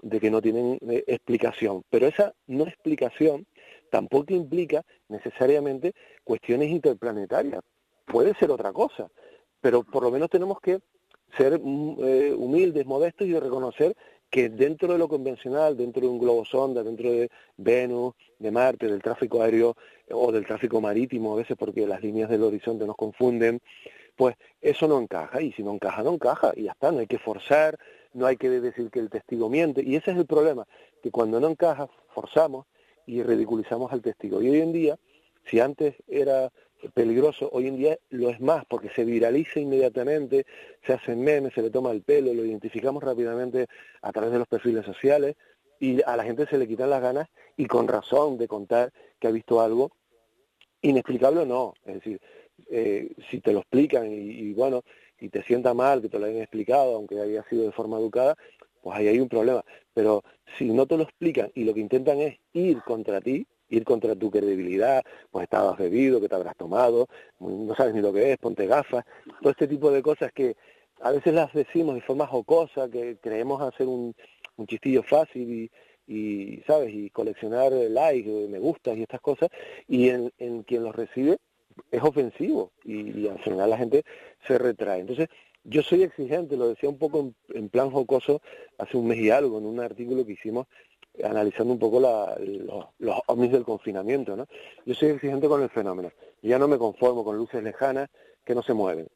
de 0.00 0.18
que 0.18 0.30
no 0.30 0.40
tienen 0.40 0.78
eh, 0.88 1.04
explicación. 1.06 1.82
Pero 1.90 2.06
esa 2.06 2.32
no 2.46 2.64
explicación 2.64 3.46
tampoco 3.90 4.32
implica 4.32 4.86
necesariamente 5.08 5.92
cuestiones 6.24 6.70
interplanetarias. 6.70 7.60
Puede 8.06 8.34
ser 8.36 8.50
otra 8.50 8.72
cosa, 8.72 9.10
pero 9.60 9.84
por 9.84 10.02
lo 10.02 10.10
menos 10.10 10.30
tenemos 10.30 10.58
que 10.62 10.80
ser 11.36 11.60
mm, 11.60 11.96
eh, 12.02 12.34
humildes, 12.36 12.86
modestos 12.86 13.26
y 13.26 13.38
reconocer 13.38 13.96
que 14.30 14.48
dentro 14.48 14.92
de 14.92 14.98
lo 14.98 15.06
convencional, 15.08 15.76
dentro 15.76 16.02
de 16.02 16.08
un 16.08 16.18
globo 16.18 16.44
sonda, 16.44 16.82
dentro 16.82 17.10
de 17.10 17.30
Venus, 17.56 18.14
de 18.38 18.50
Marte, 18.50 18.86
del 18.86 19.00
tráfico 19.00 19.42
aéreo 19.42 19.76
o 20.10 20.32
del 20.32 20.44
tráfico 20.44 20.80
marítimo, 20.80 21.34
a 21.34 21.36
veces 21.36 21.56
porque 21.56 21.86
las 21.86 22.02
líneas 22.02 22.28
del 22.28 22.42
horizonte 22.42 22.84
nos 22.84 22.96
confunden, 22.96 23.60
pues 24.16 24.34
eso 24.60 24.88
no 24.88 25.00
encaja, 25.00 25.40
y 25.40 25.52
si 25.52 25.62
no 25.62 25.72
encaja, 25.72 26.02
no 26.02 26.14
encaja, 26.14 26.52
y 26.56 26.64
ya 26.64 26.72
está, 26.72 26.90
no 26.90 26.98
hay 26.98 27.06
que 27.06 27.18
forzar, 27.18 27.78
no 28.12 28.26
hay 28.26 28.36
que 28.36 28.48
decir 28.50 28.90
que 28.90 29.00
el 29.00 29.10
testigo 29.10 29.48
miente, 29.48 29.82
y 29.84 29.96
ese 29.96 30.10
es 30.10 30.16
el 30.16 30.26
problema, 30.26 30.66
que 31.02 31.10
cuando 31.10 31.38
no 31.38 31.48
encaja, 31.48 31.88
forzamos 32.12 32.66
y 33.06 33.22
ridiculizamos 33.22 33.92
al 33.92 34.02
testigo. 34.02 34.40
Y 34.42 34.50
hoy 34.50 34.60
en 34.60 34.72
día, 34.72 34.98
si 35.50 35.60
antes 35.60 35.94
era 36.08 36.50
peligroso, 36.92 37.48
hoy 37.52 37.68
en 37.68 37.76
día 37.76 37.98
lo 38.10 38.30
es 38.30 38.40
más, 38.40 38.64
porque 38.66 38.90
se 38.90 39.04
viraliza 39.04 39.60
inmediatamente, 39.60 40.46
se 40.86 40.92
hacen 40.92 41.22
memes, 41.22 41.54
se 41.54 41.62
le 41.62 41.70
toma 41.70 41.90
el 41.90 42.02
pelo, 42.02 42.34
lo 42.34 42.44
identificamos 42.44 43.02
rápidamente 43.02 43.66
a 44.02 44.12
través 44.12 44.32
de 44.32 44.38
los 44.38 44.48
perfiles 44.48 44.84
sociales, 44.84 45.36
y 45.80 46.02
a 46.02 46.16
la 46.16 46.24
gente 46.24 46.46
se 46.46 46.58
le 46.58 46.68
quitan 46.68 46.90
las 46.90 47.02
ganas, 47.02 47.28
y 47.56 47.66
con 47.66 47.88
razón, 47.88 48.38
de 48.38 48.48
contar 48.48 48.92
que 49.18 49.28
ha 49.28 49.30
visto 49.30 49.60
algo 49.60 49.92
inexplicable 50.82 51.40
o 51.40 51.46
no. 51.46 51.74
Es 51.84 51.94
decir, 51.94 52.20
eh, 52.70 53.12
si 53.30 53.40
te 53.40 53.52
lo 53.52 53.60
explican 53.60 54.06
y, 54.10 54.52
bueno, 54.52 54.82
y 55.18 55.28
te 55.28 55.42
sienta 55.42 55.74
mal 55.74 56.02
que 56.02 56.08
te 56.08 56.18
lo 56.18 56.26
hayan 56.26 56.42
explicado, 56.42 56.96
aunque 56.96 57.20
haya 57.20 57.44
sido 57.48 57.64
de 57.64 57.72
forma 57.72 57.98
educada, 57.98 58.36
pues 58.82 58.96
ahí 58.98 59.08
hay 59.08 59.18
un 59.18 59.28
problema. 59.28 59.64
Pero 59.92 60.22
si 60.58 60.66
no 60.66 60.86
te 60.86 60.96
lo 60.96 61.04
explican 61.04 61.50
y 61.54 61.64
lo 61.64 61.74
que 61.74 61.80
intentan 61.80 62.20
es 62.20 62.38
ir 62.52 62.82
contra 62.82 63.20
ti, 63.20 63.46
ir 63.68 63.84
contra 63.84 64.14
tu 64.14 64.30
credibilidad, 64.30 65.02
pues 65.30 65.44
estabas 65.44 65.78
bebido, 65.78 66.20
que 66.20 66.28
te 66.28 66.34
habrás 66.34 66.56
tomado, 66.56 67.08
no 67.40 67.74
sabes 67.74 67.94
ni 67.94 68.00
lo 68.00 68.12
que 68.12 68.32
es, 68.32 68.38
ponte 68.38 68.66
gafas, 68.66 69.04
todo 69.40 69.50
este 69.50 69.66
tipo 69.66 69.90
de 69.90 70.02
cosas 70.02 70.32
que 70.32 70.56
a 71.00 71.10
veces 71.10 71.34
las 71.34 71.52
decimos 71.52 71.94
de 71.94 72.00
forma 72.00 72.26
jocosa, 72.26 72.88
que 72.88 73.16
creemos 73.20 73.60
hacer 73.62 73.86
un, 73.86 74.14
un 74.56 74.66
chistillo 74.66 75.02
fácil 75.02 75.50
y, 75.52 75.70
y, 76.06 76.62
¿sabes? 76.66 76.94
Y 76.94 77.10
coleccionar 77.10 77.72
likes, 77.72 78.30
me 78.48 78.58
gustas 78.58 78.96
y 78.96 79.02
estas 79.02 79.20
cosas, 79.20 79.48
y 79.88 80.08
en, 80.10 80.32
en 80.38 80.62
quien 80.62 80.84
los 80.84 80.94
recibe 80.94 81.38
es 81.90 82.02
ofensivo 82.02 82.72
y, 82.84 83.26
al 83.28 83.38
final 83.40 83.70
la 83.70 83.78
gente 83.78 84.04
se 84.46 84.58
retrae. 84.58 85.00
Entonces, 85.00 85.28
yo 85.64 85.82
soy 85.82 86.02
exigente, 86.02 86.56
lo 86.56 86.68
decía 86.68 86.88
un 86.88 86.98
poco 86.98 87.32
en, 87.54 87.68
plan 87.68 87.90
jocoso 87.90 88.42
hace 88.78 88.96
un 88.96 89.08
mes 89.08 89.18
y 89.18 89.30
algo, 89.30 89.58
en 89.58 89.66
un 89.66 89.80
artículo 89.80 90.24
que 90.26 90.32
hicimos 90.32 90.66
analizando 91.22 91.72
un 91.72 91.78
poco 91.78 92.00
la, 92.00 92.36
los, 92.40 92.86
los 92.98 93.20
ovnis 93.26 93.52
del 93.52 93.64
confinamiento, 93.64 94.36
¿no? 94.36 94.46
Yo 94.84 94.94
soy 94.94 95.10
exigente 95.10 95.48
con 95.48 95.62
el 95.62 95.70
fenómeno. 95.70 96.10
Ya 96.42 96.58
no 96.58 96.68
me 96.68 96.78
conformo 96.78 97.24
con 97.24 97.36
luces 97.36 97.62
lejanas 97.62 98.10
que 98.44 98.54
no 98.54 98.62
se 98.62 98.74
mueven. 98.74 99.08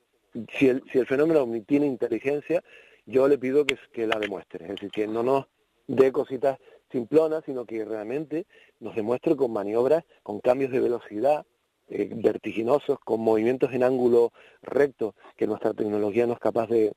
Si 0.52 0.68
el, 0.68 0.82
si 0.92 0.98
el 0.98 1.06
fenómeno 1.06 1.42
ovni 1.42 1.62
tiene 1.62 1.86
inteligencia, 1.86 2.62
yo 3.08 3.26
le 3.26 3.38
pido 3.38 3.64
que, 3.64 4.06
la 4.06 4.18
demuestre. 4.18 4.66
Es 4.66 4.72
decir, 4.72 4.90
que 4.90 5.06
no 5.06 5.22
nos 5.22 5.46
dé 5.86 6.12
cositas 6.12 6.58
simplonas, 6.92 7.42
sino 7.44 7.64
que 7.64 7.84
realmente 7.84 8.46
nos 8.80 8.94
demuestre 8.94 9.34
con 9.34 9.52
maniobras, 9.52 10.04
con 10.22 10.40
cambios 10.40 10.70
de 10.70 10.80
velocidad, 10.80 11.46
eh, 11.88 12.10
vertiginosos, 12.14 12.98
con 13.00 13.20
movimientos 13.20 13.72
en 13.72 13.82
ángulo 13.82 14.32
recto 14.62 15.14
que 15.36 15.46
nuestra 15.46 15.72
tecnología 15.72 16.26
no 16.26 16.34
es 16.34 16.38
capaz 16.38 16.68
de, 16.68 16.92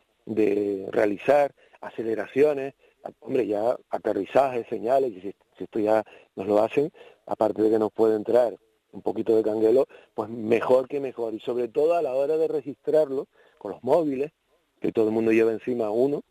realizar, 0.92 1.54
aceleraciones, 1.80 2.74
hombre, 3.20 3.48
ya 3.48 3.78
aterrizajes, 3.90 4.68
señales, 4.68 5.12
y 5.12 5.22
si, 5.22 5.36
esto 5.60 5.80
ya 5.80 6.04
nos 6.36 6.48
lo 6.48 6.60
hacen, 6.60 6.92
aparte 7.26 7.62
de 7.62 7.70
que 7.70 7.80
nos 7.80 7.92
puede 7.92 8.16
entrar 8.16 8.58
un 8.92 9.02
poquito 9.02 9.36
de 9.36 9.44
canguelo, 9.44 9.88
pues 10.14 10.30
mejor 10.30 10.88
que 10.88 11.00
mejor. 11.00 11.34
Y 11.34 11.40
sobre 11.40 11.68
todo 11.68 11.96
a 11.96 12.02
la 12.02 12.14
hora 12.14 12.38
de 12.38 12.48
registrarlo 12.48 13.28
con 13.58 13.72
los 13.72 13.84
móviles, 13.84 14.32
que 14.80 14.92
todo 14.92 15.08
el 15.08 15.14
mundo 15.14 15.32
lleva 15.32 15.52
encima 15.52 15.92
uno, 15.92 16.24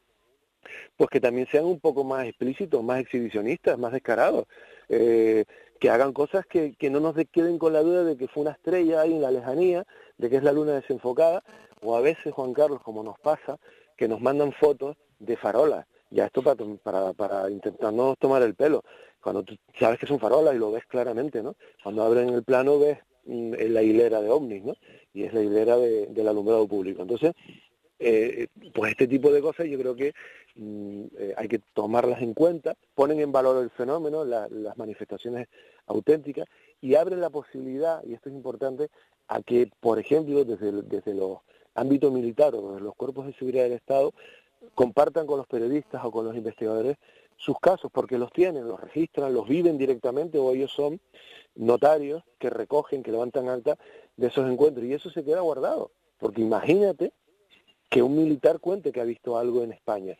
pues 0.97 1.09
que 1.11 1.21
también 1.21 1.47
sean 1.51 1.65
un 1.65 1.81
poco 1.81 2.05
más 2.05 2.27
explícitos, 2.27 2.83
más 2.83 3.01
exhibicionistas, 3.01 3.79
más 3.79 3.93
descarados. 3.93 4.47
Eh, 4.89 5.45
que 5.79 5.89
hagan 5.89 6.13
cosas 6.13 6.45
que, 6.45 6.75
que 6.75 6.91
no 6.91 7.01
nos 7.01 7.17
queden 7.33 7.59
con 7.59 7.73
la 7.73 7.81
duda 7.81 8.05
de 8.05 8.17
que 8.17 8.29
fue 8.29 8.43
una 8.43 8.53
estrella 8.53 9.01
ahí 9.01 9.15
en 9.15 9.23
la 9.23 9.31
lejanía, 9.31 9.87
de 10.19 10.29
que 10.29 10.37
es 10.37 10.43
la 10.43 10.53
luna 10.53 10.73
desenfocada, 10.73 11.43
o 11.81 11.97
a 11.97 12.03
veces, 12.03 12.35
Juan 12.35 12.53
Carlos, 12.53 12.83
como 12.83 13.03
nos 13.03 13.19
pasa, 13.19 13.59
que 13.97 14.07
nos 14.07 14.21
mandan 14.21 14.53
fotos 14.53 14.97
de 15.19 15.37
farolas. 15.39 15.87
Ya 16.11 16.27
esto 16.27 16.43
para, 16.43 16.65
para, 16.83 17.13
para 17.13 17.51
intentarnos 17.51 18.19
tomar 18.19 18.43
el 18.43 18.55
pelo. 18.55 18.83
Cuando 19.23 19.43
tú 19.43 19.57
sabes 19.79 19.99
que 19.99 20.07
son 20.07 20.19
farolas 20.19 20.55
y 20.55 20.59
lo 20.59 20.73
ves 20.73 20.85
claramente, 20.87 21.43
¿no? 21.43 21.57
Cuando 21.83 22.03
abren 22.03 22.31
el 22.31 22.43
plano 22.43 22.79
ves 22.79 22.99
mm, 23.27 23.55
la 23.69 23.83
hilera 23.83 24.21
de 24.21 24.31
ovnis, 24.31 24.65
¿no? 24.65 24.75
Y 25.13 25.25
es 25.25 25.35
la 25.35 25.43
hilera 25.43 25.77
de, 25.77 26.07
del 26.07 26.29
alumbrado 26.29 26.67
público. 26.67 27.03
Entonces, 27.03 27.33
eh, 27.99 28.47
pues 28.73 28.93
este 28.93 29.07
tipo 29.07 29.31
de 29.31 29.43
cosas 29.43 29.67
yo 29.67 29.79
creo 29.79 29.95
que 29.95 30.15
mm, 30.57 31.03
eh, 31.19 31.35
hay 31.37 31.49
que 31.49 31.61
tomarlas 31.75 32.23
en 32.23 32.35
cuenta, 32.35 32.75
ponen 32.95 33.21
en 33.21 33.31
valor 33.31 33.63
el 33.63 33.71
fenómeno, 33.71 34.25
las 34.25 34.77
manifestaciones 34.79 35.49
auténticas 35.87 36.49
y 36.81 36.95
abren 36.95 37.21
la 37.21 37.31
posibilidad, 37.31 38.03
y 38.05 38.15
esto 38.15 38.31
es 38.31 38.35
importante, 38.35 38.89
a 39.29 39.43
que, 39.43 39.71
por 39.81 39.99
ejemplo, 39.99 40.45
desde, 40.45 40.83
desde 40.83 41.15
los 41.15 41.39
ámbitos 41.75 42.11
militares 42.11 42.61
desde 42.61 42.81
los 42.81 42.95
cuerpos 42.97 43.27
de 43.27 43.35
seguridad 43.35 43.65
del 43.65 43.75
Estado, 43.75 44.13
compartan 44.75 45.27
con 45.27 45.39
los 45.39 45.47
periodistas 45.47 46.05
o 46.05 46.11
con 46.11 46.25
los 46.25 46.37
investigadores 46.37 46.97
sus 47.37 47.59
casos, 47.59 47.91
porque 47.91 48.19
los 48.19 48.31
tienen, 48.33 48.69
los 48.69 48.81
registran, 48.81 49.33
los 49.33 49.49
viven 49.49 49.79
directamente 49.79 50.39
o 50.39 50.53
ellos 50.53 50.71
son 50.73 51.01
notarios 51.55 52.23
que 52.39 52.51
recogen, 52.51 53.03
que 53.03 53.13
levantan 53.13 53.49
alta 53.49 53.79
de 54.17 54.27
esos 54.27 54.51
encuentros 54.51 54.85
y 54.85 54.93
eso 54.93 55.11
se 55.11 55.25
queda 55.25 55.41
guardado. 55.41 55.91
Porque 56.19 56.43
imagínate 56.43 57.13
que 57.89 58.03
un 58.03 58.17
militar 58.17 58.61
cuente 58.61 58.93
que 58.93 59.01
ha 59.01 59.05
visto 59.05 59.39
algo 59.39 59.63
en 59.63 59.73
España. 59.73 60.17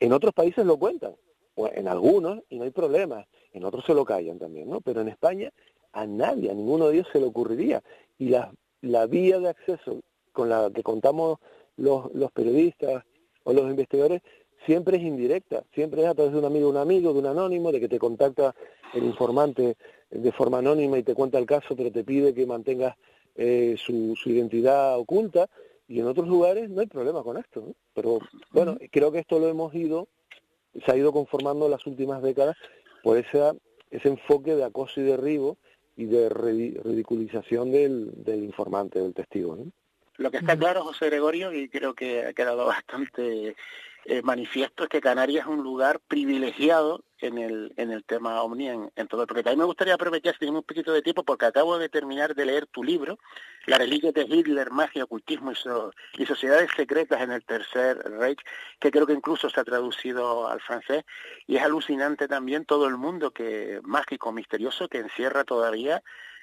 En 0.00 0.12
otros 0.12 0.34
países 0.34 0.66
lo 0.66 0.76
cuentan, 0.76 1.14
en 1.56 1.86
algunos, 1.86 2.40
y 2.50 2.58
no 2.58 2.64
hay 2.64 2.70
problema, 2.70 3.26
en 3.52 3.64
otros 3.64 3.84
se 3.84 3.94
lo 3.94 4.04
callan 4.04 4.38
también, 4.38 4.68
¿no? 4.68 4.80
Pero 4.80 5.00
en 5.00 5.08
España 5.08 5.52
a 5.92 6.06
nadie, 6.06 6.50
a 6.50 6.54
ninguno 6.54 6.88
de 6.88 6.94
ellos 6.96 7.08
se 7.12 7.20
le 7.20 7.26
ocurriría. 7.26 7.82
Y 8.18 8.30
la, 8.30 8.52
la 8.82 9.06
vía 9.06 9.38
de 9.38 9.48
acceso 9.48 10.00
con 10.32 10.48
la 10.48 10.70
que 10.74 10.82
contamos 10.82 11.38
los, 11.76 12.12
los 12.14 12.32
periodistas 12.32 13.04
o 13.44 13.52
los 13.52 13.70
investigadores 13.70 14.22
siempre 14.66 14.96
es 14.96 15.02
indirecta, 15.02 15.64
siempre 15.72 16.02
es 16.02 16.08
a 16.08 16.14
través 16.14 16.32
de 16.32 16.38
un 16.38 16.44
amigo, 16.44 16.68
un 16.68 16.76
amigo, 16.76 17.12
de 17.12 17.18
un 17.20 17.26
anónimo, 17.26 17.70
de 17.70 17.80
que 17.80 17.88
te 17.88 17.98
contacta 17.98 18.54
el 18.92 19.04
informante 19.04 19.76
de 20.10 20.32
forma 20.32 20.58
anónima 20.58 20.98
y 20.98 21.02
te 21.02 21.14
cuenta 21.14 21.38
el 21.38 21.46
caso, 21.46 21.76
pero 21.76 21.90
te 21.90 22.04
pide 22.04 22.34
que 22.34 22.46
mantengas 22.46 22.96
eh, 23.36 23.76
su, 23.78 24.14
su 24.16 24.30
identidad 24.30 24.98
oculta 24.98 25.48
y 25.88 26.00
en 26.00 26.06
otros 26.06 26.28
lugares 26.28 26.70
no 26.70 26.80
hay 26.80 26.86
problema 26.86 27.22
con 27.22 27.36
esto. 27.36 27.74
Pero 27.94 28.20
bueno, 28.50 28.78
creo 28.90 29.12
que 29.12 29.18
esto 29.18 29.38
lo 29.38 29.48
hemos 29.48 29.74
ido, 29.74 30.08
se 30.84 30.92
ha 30.92 30.96
ido 30.96 31.12
conformando 31.12 31.66
en 31.66 31.72
las 31.72 31.86
últimas 31.86 32.22
décadas 32.22 32.56
por 33.02 33.18
ese, 33.18 33.52
ese 33.90 34.08
enfoque 34.08 34.54
de 34.54 34.64
acoso 34.64 35.00
y 35.00 35.04
derribo 35.04 35.58
y 35.96 36.06
de 36.06 36.28
ridiculización 36.28 37.70
del, 37.70 38.24
del 38.24 38.44
informante, 38.44 39.00
del 39.00 39.14
testigo. 39.14 39.58
Lo 40.16 40.30
que 40.30 40.38
está 40.38 40.56
claro, 40.56 40.84
José 40.84 41.06
Gregorio, 41.06 41.52
y 41.52 41.68
creo 41.68 41.94
que 41.94 42.26
ha 42.26 42.32
quedado 42.32 42.66
bastante 42.66 43.56
eh, 44.06 44.20
manifiesto 44.20 44.82
es 44.82 44.90
que 44.90 45.00
Canarias 45.00 45.46
es 45.46 45.50
un 45.50 45.62
lugar 45.62 45.98
privilegiado 46.06 47.04
en 47.18 47.38
el, 47.38 47.72
en 47.78 47.90
el 47.90 48.04
tema 48.04 48.42
Omni 48.42 48.68
en, 48.68 49.08
todo. 49.08 49.26
Porque 49.26 49.42
también 49.42 49.60
me 49.60 49.64
gustaría 49.64 49.94
aprovechar, 49.94 50.34
si 50.34 50.40
tenemos 50.40 50.60
un 50.60 50.66
poquito 50.66 50.92
de 50.92 51.00
tiempo, 51.00 51.24
porque 51.24 51.46
acabo 51.46 51.78
de 51.78 51.88
terminar 51.88 52.34
de 52.34 52.44
leer 52.44 52.66
tu 52.66 52.84
libro, 52.84 53.18
La 53.64 53.78
reliquia 53.78 54.12
de 54.12 54.26
Hitler, 54.28 54.70
magia, 54.70 55.04
ocultismo 55.04 55.52
y, 55.52 56.26
sociedades 56.26 56.70
secretas 56.76 57.22
en 57.22 57.32
el 57.32 57.44
Tercer 57.46 57.96
Reich, 57.96 58.40
que 58.78 58.90
creo 58.90 59.06
que 59.06 59.14
incluso 59.14 59.48
se 59.48 59.58
ha 59.58 59.64
traducido 59.64 60.48
al 60.48 60.60
francés, 60.60 61.04
y 61.46 61.56
es 61.56 61.62
alucinante 61.62 62.28
también 62.28 62.66
todo 62.66 62.86
el 62.88 62.98
mundo 62.98 63.30
que 63.30 63.80
mágico, 63.84 64.32
misterioso, 64.32 64.88
que 64.88 64.98
encierra 64.98 65.44
todavía 65.44 66.02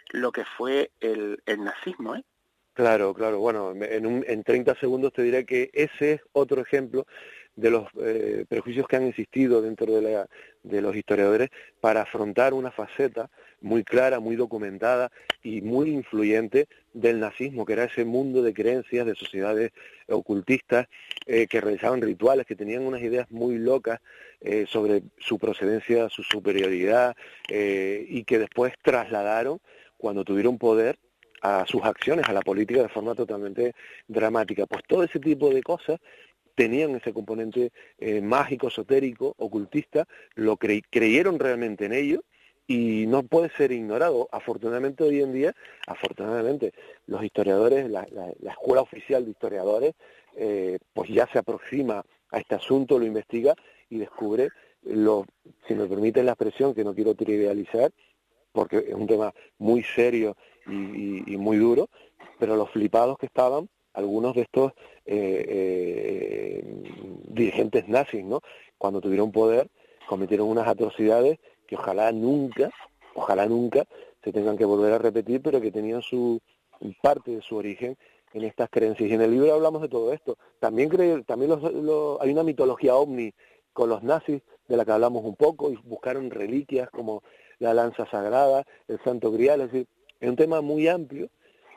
lo 0.09 0.31
que 0.31 0.45
fue 0.45 0.91
el, 0.99 1.43
el 1.45 1.63
nazismo, 1.63 2.15
¿eh? 2.15 2.23
Claro, 2.73 3.13
claro. 3.13 3.39
Bueno, 3.39 3.73
en, 3.75 4.05
un, 4.05 4.23
en 4.27 4.43
30 4.43 4.75
segundos 4.75 5.11
te 5.13 5.21
diré 5.23 5.45
que 5.45 5.69
ese 5.73 6.13
es 6.13 6.21
otro 6.31 6.61
ejemplo 6.61 7.05
de 7.55 7.69
los 7.69 7.87
eh, 8.01 8.45
prejuicios 8.47 8.87
que 8.87 8.95
han 8.95 9.03
existido 9.03 9.61
dentro 9.61 9.87
de, 9.93 10.01
la, 10.01 10.27
de 10.63 10.81
los 10.81 10.95
historiadores 10.95 11.49
para 11.81 12.03
afrontar 12.03 12.53
una 12.53 12.71
faceta 12.71 13.29
muy 13.59 13.83
clara, 13.83 14.21
muy 14.21 14.37
documentada 14.37 15.11
y 15.43 15.61
muy 15.61 15.89
influyente 15.91 16.67
del 16.93 17.19
nazismo, 17.19 17.65
que 17.65 17.73
era 17.73 17.83
ese 17.83 18.05
mundo 18.05 18.41
de 18.41 18.53
creencias, 18.53 19.05
de 19.05 19.15
sociedades 19.15 19.71
ocultistas 20.07 20.87
eh, 21.25 21.47
que 21.47 21.59
realizaban 21.59 22.01
rituales, 22.01 22.45
que 22.45 22.55
tenían 22.55 22.83
unas 22.83 23.01
ideas 23.01 23.29
muy 23.31 23.57
locas 23.57 23.99
eh, 24.39 24.65
sobre 24.67 25.03
su 25.19 25.37
procedencia, 25.37 26.07
su 26.09 26.23
superioridad, 26.23 27.15
y 27.49 28.23
que 28.23 28.39
después 28.39 28.73
trasladaron, 28.81 29.59
cuando 29.97 30.23
tuvieron 30.23 30.57
poder, 30.57 30.97
a 31.41 31.65
sus 31.67 31.83
acciones, 31.83 32.27
a 32.27 32.33
la 32.33 32.41
política 32.41 32.81
de 32.81 32.89
forma 32.89 33.15
totalmente 33.15 33.73
dramática. 34.07 34.65
Pues 34.65 34.83
todo 34.87 35.03
ese 35.03 35.19
tipo 35.19 35.49
de 35.49 35.63
cosas 35.63 35.99
tenían 36.55 36.95
ese 36.95 37.13
componente 37.13 37.71
eh, 37.97 38.21
mágico, 38.21 38.67
esotérico, 38.67 39.33
ocultista, 39.37 40.07
lo 40.35 40.57
creyeron 40.57 41.39
realmente 41.39 41.85
en 41.85 41.93
ello 41.93 42.23
y 42.67 43.05
no 43.07 43.23
puede 43.23 43.49
ser 43.49 43.71
ignorado. 43.71 44.29
Afortunadamente 44.31 45.03
hoy 45.03 45.21
en 45.21 45.33
día, 45.33 45.55
afortunadamente, 45.87 46.73
los 47.07 47.23
historiadores, 47.23 47.89
la, 47.89 48.05
escuela 48.47 48.81
oficial 48.81 49.25
de 49.25 49.31
historiadores 49.31 49.93
eh, 50.35 50.79
pues 50.93 51.09
ya 51.09 51.27
se 51.31 51.39
aproxima 51.39 52.03
a 52.31 52.39
este 52.39 52.55
asunto, 52.55 52.99
lo 52.99 53.05
investiga 53.05 53.55
y 53.89 53.97
descubre 53.97 54.49
si 54.83 55.75
me 55.75 55.85
permiten 55.85 56.25
la 56.25 56.31
expresión, 56.31 56.73
que 56.73 56.83
no 56.83 56.95
quiero 56.95 57.13
trivializar, 57.13 57.91
porque 58.51 58.77
es 58.77 58.93
un 58.93 59.07
tema 59.07 59.33
muy 59.59 59.83
serio 59.83 60.35
y, 60.67 61.37
muy 61.37 61.57
duro, 61.57 61.89
pero 62.39 62.55
los 62.55 62.69
flipados 62.71 63.17
que 63.17 63.25
estaban, 63.25 63.69
algunos 63.93 64.35
de 64.35 64.41
estos 64.41 64.71
eh, 65.05 65.45
eh, 65.47 66.83
dirigentes 67.27 67.87
nazis, 67.87 68.23
¿no? 68.23 68.41
Cuando 68.77 69.01
tuvieron 69.01 69.31
poder, 69.31 69.69
cometieron 70.07 70.47
unas 70.47 70.67
atrocidades 70.67 71.39
que 71.67 71.75
ojalá 71.75 72.11
nunca, 72.11 72.71
ojalá 73.15 73.45
nunca 73.45 73.85
se 74.23 74.31
tengan 74.31 74.57
que 74.57 74.65
volver 74.65 74.93
a 74.93 74.97
repetir, 74.97 75.41
pero 75.41 75.61
que 75.61 75.71
tenían 75.71 76.01
su 76.01 76.39
parte 77.01 77.31
de 77.31 77.41
su 77.41 77.55
origen 77.55 77.97
en 78.33 78.43
estas 78.43 78.69
creencias. 78.69 79.09
Y 79.09 79.13
en 79.13 79.21
el 79.21 79.31
libro 79.31 79.53
hablamos 79.53 79.81
de 79.81 79.89
todo 79.89 80.13
esto. 80.13 80.37
También, 80.59 80.89
también 81.25 81.51
hay 81.51 82.31
una 82.31 82.43
mitología 82.43 82.95
ovni 82.95 83.33
con 83.73 83.89
los 83.89 84.03
nazis, 84.03 84.41
de 84.67 84.77
la 84.77 84.85
que 84.85 84.91
hablamos 84.91 85.23
un 85.23 85.35
poco, 85.35 85.71
y 85.71 85.75
buscaron 85.75 86.29
reliquias 86.29 86.89
como 86.89 87.23
la 87.59 87.73
lanza 87.73 88.05
sagrada, 88.09 88.65
el 88.87 88.99
santo 89.03 89.31
grial, 89.31 89.61
es 89.61 89.71
decir, 89.71 89.87
es 90.21 90.29
un 90.29 90.35
tema 90.35 90.61
muy 90.61 90.87
amplio 90.87 91.29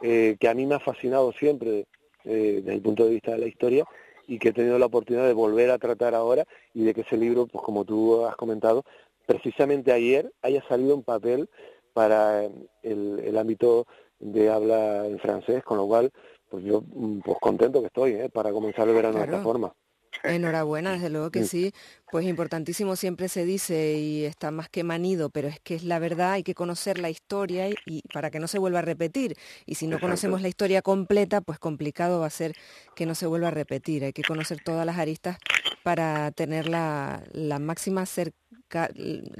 eh, 0.02 0.37
que 0.38 0.48
a 0.48 0.54
mí 0.54 0.66
me 0.66 0.76
ha 0.76 0.80
fascinado 0.80 1.33
siempre 1.33 1.87
eh, 2.24 2.61
desde 2.62 2.74
el 2.74 2.83
punto 2.83 3.04
de 3.04 3.11
vista 3.11 3.33
de 3.33 3.38
la 3.38 3.46
historia 3.46 3.85
y 4.26 4.38
que 4.38 4.50
he 4.50 4.52
tenido 4.52 4.78
la 4.78 4.87
oportunidad 4.87 5.26
de 5.26 5.33
volver 5.33 5.70
a 5.70 5.78
tratar 5.78 6.14
ahora 6.14 6.44
y 6.72 6.85
de 6.85 6.94
que 6.94 7.00
ese 7.00 7.16
libro, 7.16 7.46
pues 7.46 7.64
como 7.64 7.85
tú 7.85 8.24
has 8.24 8.37
comentado, 8.37 8.85
precisamente 9.26 9.92
ayer 9.92 10.30
haya 10.42 10.62
salido 10.68 10.94
en 10.94 11.02
papel 11.02 11.48
para 11.92 12.44
el, 12.44 13.20
el 13.24 13.38
ámbito 13.38 13.87
de 14.18 14.50
habla 14.50 15.07
en 15.07 15.18
francés, 15.18 15.62
con 15.64 15.78
lo 15.78 15.87
cual 15.87 16.11
pues 16.48 16.64
yo 16.64 16.83
mm, 16.83 17.20
pues 17.20 17.38
contento 17.40 17.80
que 17.80 17.88
estoy 17.88 18.12
¿eh? 18.12 18.30
para 18.33 18.52
comenzar 18.52 18.88
el 18.88 18.94
verano 18.94 19.18
de 19.18 19.24
esta 19.24 19.42
forma. 19.42 19.74
Enhorabuena, 20.22 20.92
desde 20.92 21.11
luego 21.11 21.31
que 21.31 21.44
sí. 21.44 21.72
Pues 22.11 22.27
importantísimo 22.27 22.94
siempre 22.96 23.29
se 23.29 23.44
dice 23.44 23.94
y 23.94 24.24
está 24.24 24.50
más 24.50 24.68
que 24.68 24.85
manido, 24.85 25.31
pero 25.31 25.48
es 25.48 25.59
que 25.61 25.74
es 25.74 25.83
la 25.83 25.98
verdad, 25.98 26.33
hay 26.33 26.44
que 26.44 26.55
conocer 26.55 26.98
la 26.98 27.11
historia 27.11 27.68
y, 27.68 28.03
para 28.12 28.31
que 28.31 28.38
no 28.38 28.46
se 28.46 28.59
vuelva 28.59 28.79
a 28.79 28.83
repetir. 28.83 29.37
Y 29.66 29.74
si 29.74 29.87
no 29.87 29.98
conocemos 29.98 30.40
la 30.40 30.48
historia 30.48 30.81
completa, 30.81 31.40
pues 31.40 31.59
complicado 31.59 32.20
va 32.20 32.27
a 32.27 32.31
ser 32.31 32.55
que 32.94 33.07
no 33.07 33.14
se 33.14 33.27
vuelva 33.27 33.48
a 33.48 33.50
repetir. 33.50 34.05
Hay 34.05 34.12
que 34.12 34.22
conocer 34.22 34.62
todas 34.62 34.87
las 34.87 34.98
aristas 34.98 35.38
para 35.83 36.31
tener 36.31 36.68
la, 36.68 37.24
la 37.33 37.59
máxima 37.59 38.07
cercanía 38.07 38.43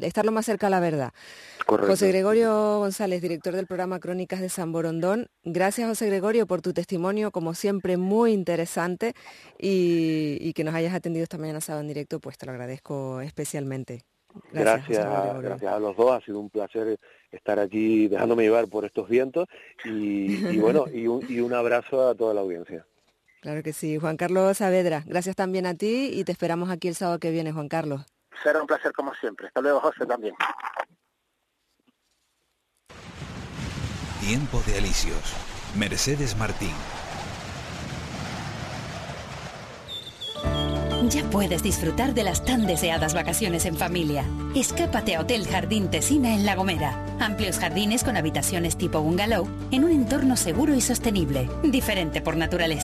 estar 0.01 0.25
lo 0.25 0.33
más 0.33 0.47
cerca 0.47 0.69
a 0.69 0.71
la 0.71 0.81
verdad. 0.81 1.13
José 1.67 2.09
Gregorio 2.09 2.79
González, 2.79 3.23
director 3.23 3.55
del 3.55 3.67
programa 3.67 4.01
Crónicas 4.01 4.41
de 4.41 4.49
San 4.49 4.73
Borondón. 4.73 5.29
Gracias, 5.45 5.89
José 5.89 6.07
Gregorio, 6.07 6.47
por 6.47 6.61
tu 6.63 6.73
testimonio, 6.73 7.31
como 7.31 7.55
siempre, 7.55 7.97
muy 7.97 8.33
interesante 8.33 9.15
y, 9.59 10.53
que 10.53 10.65
nos 10.65 10.75
hayas 10.75 10.95
atendido 10.95 11.25
esta 11.25 11.39
mañana 11.39 11.61
sábado 11.61 11.83
en 11.83 11.89
directo, 11.89 12.21
pues 12.21 12.39
te 12.39 12.47
lo 12.47 12.53
agradezco 12.53 13.21
especialmente. 13.21 14.03
Gracias, 14.53 15.07
gracias, 15.41 15.73
a 15.73 15.79
los 15.79 15.97
dos, 15.97 16.11
ha 16.11 16.25
sido 16.25 16.41
un 16.41 16.51
placer 16.51 16.99
estar 17.31 17.59
aquí 17.59 18.09
dejándome 18.09 18.43
llevar 18.43 18.69
por 18.69 18.85
estos 18.85 19.09
vientos 19.09 19.47
y, 19.85 20.59
bueno, 20.59 20.87
y 20.93 21.07
un, 21.07 21.25
y 21.29 21.41
un 21.41 21.53
abrazo 21.53 22.09
a 22.09 22.15
toda 22.15 22.35
la 22.35 22.41
audiencia. 22.41 22.85
Claro 23.45 23.63
que 23.63 23.75
sí. 23.75 23.99
Juan 23.99 24.17
Carlos 24.17 24.57
Saavedra, 24.57 25.05
gracias 25.07 25.37
también 25.37 25.67
a 25.67 25.75
ti 25.75 26.11
y 26.15 26.25
te 26.25 26.33
esperamos 26.33 26.71
aquí 26.71 26.89
el 26.89 26.95
sábado 26.95 27.19
que 27.19 27.31
viene, 27.31 27.53
Juan 27.53 27.69
Carlos. 27.69 28.07
Será 28.43 28.61
un 28.61 28.67
placer 28.67 28.93
como 28.93 29.15
siempre. 29.15 29.49
Hasta 29.49 29.61
luego, 29.61 29.81
José, 29.81 30.07
también. 30.07 30.35
Tiempo 34.21 34.63
de 34.67 34.79
Alicios. 34.79 35.35
Mercedes 35.77 36.37
Martín. 36.37 36.75
Ya 41.11 41.23
puedes 41.25 41.63
disfrutar 41.63 42.15
de 42.15 42.25
las 42.25 42.45
tan 42.45 42.67
deseadas 42.67 43.13
vacaciones 43.13 43.67
en 43.67 43.77
familia. 43.77 44.25
Escápate 44.55 45.17
a 45.17 45.21
Hotel 45.21 45.47
Jardín 45.47 45.91
Tesina 45.91 46.35
en 46.35 46.47
La 46.47 46.55
Gomera. 46.55 46.99
Amplios 47.21 47.59
jardines 47.59 48.05
con 48.05 48.17
habitaciones 48.17 48.79
tipo 48.79 49.03
bungalow 49.03 49.47
en 49.71 49.85
un 49.85 49.91
entorno 49.91 50.37
seguro 50.37 50.75
y 50.75 50.81
sostenible, 50.81 51.49
diferente 51.63 52.23
por 52.23 52.37
naturaleza. 52.37 52.84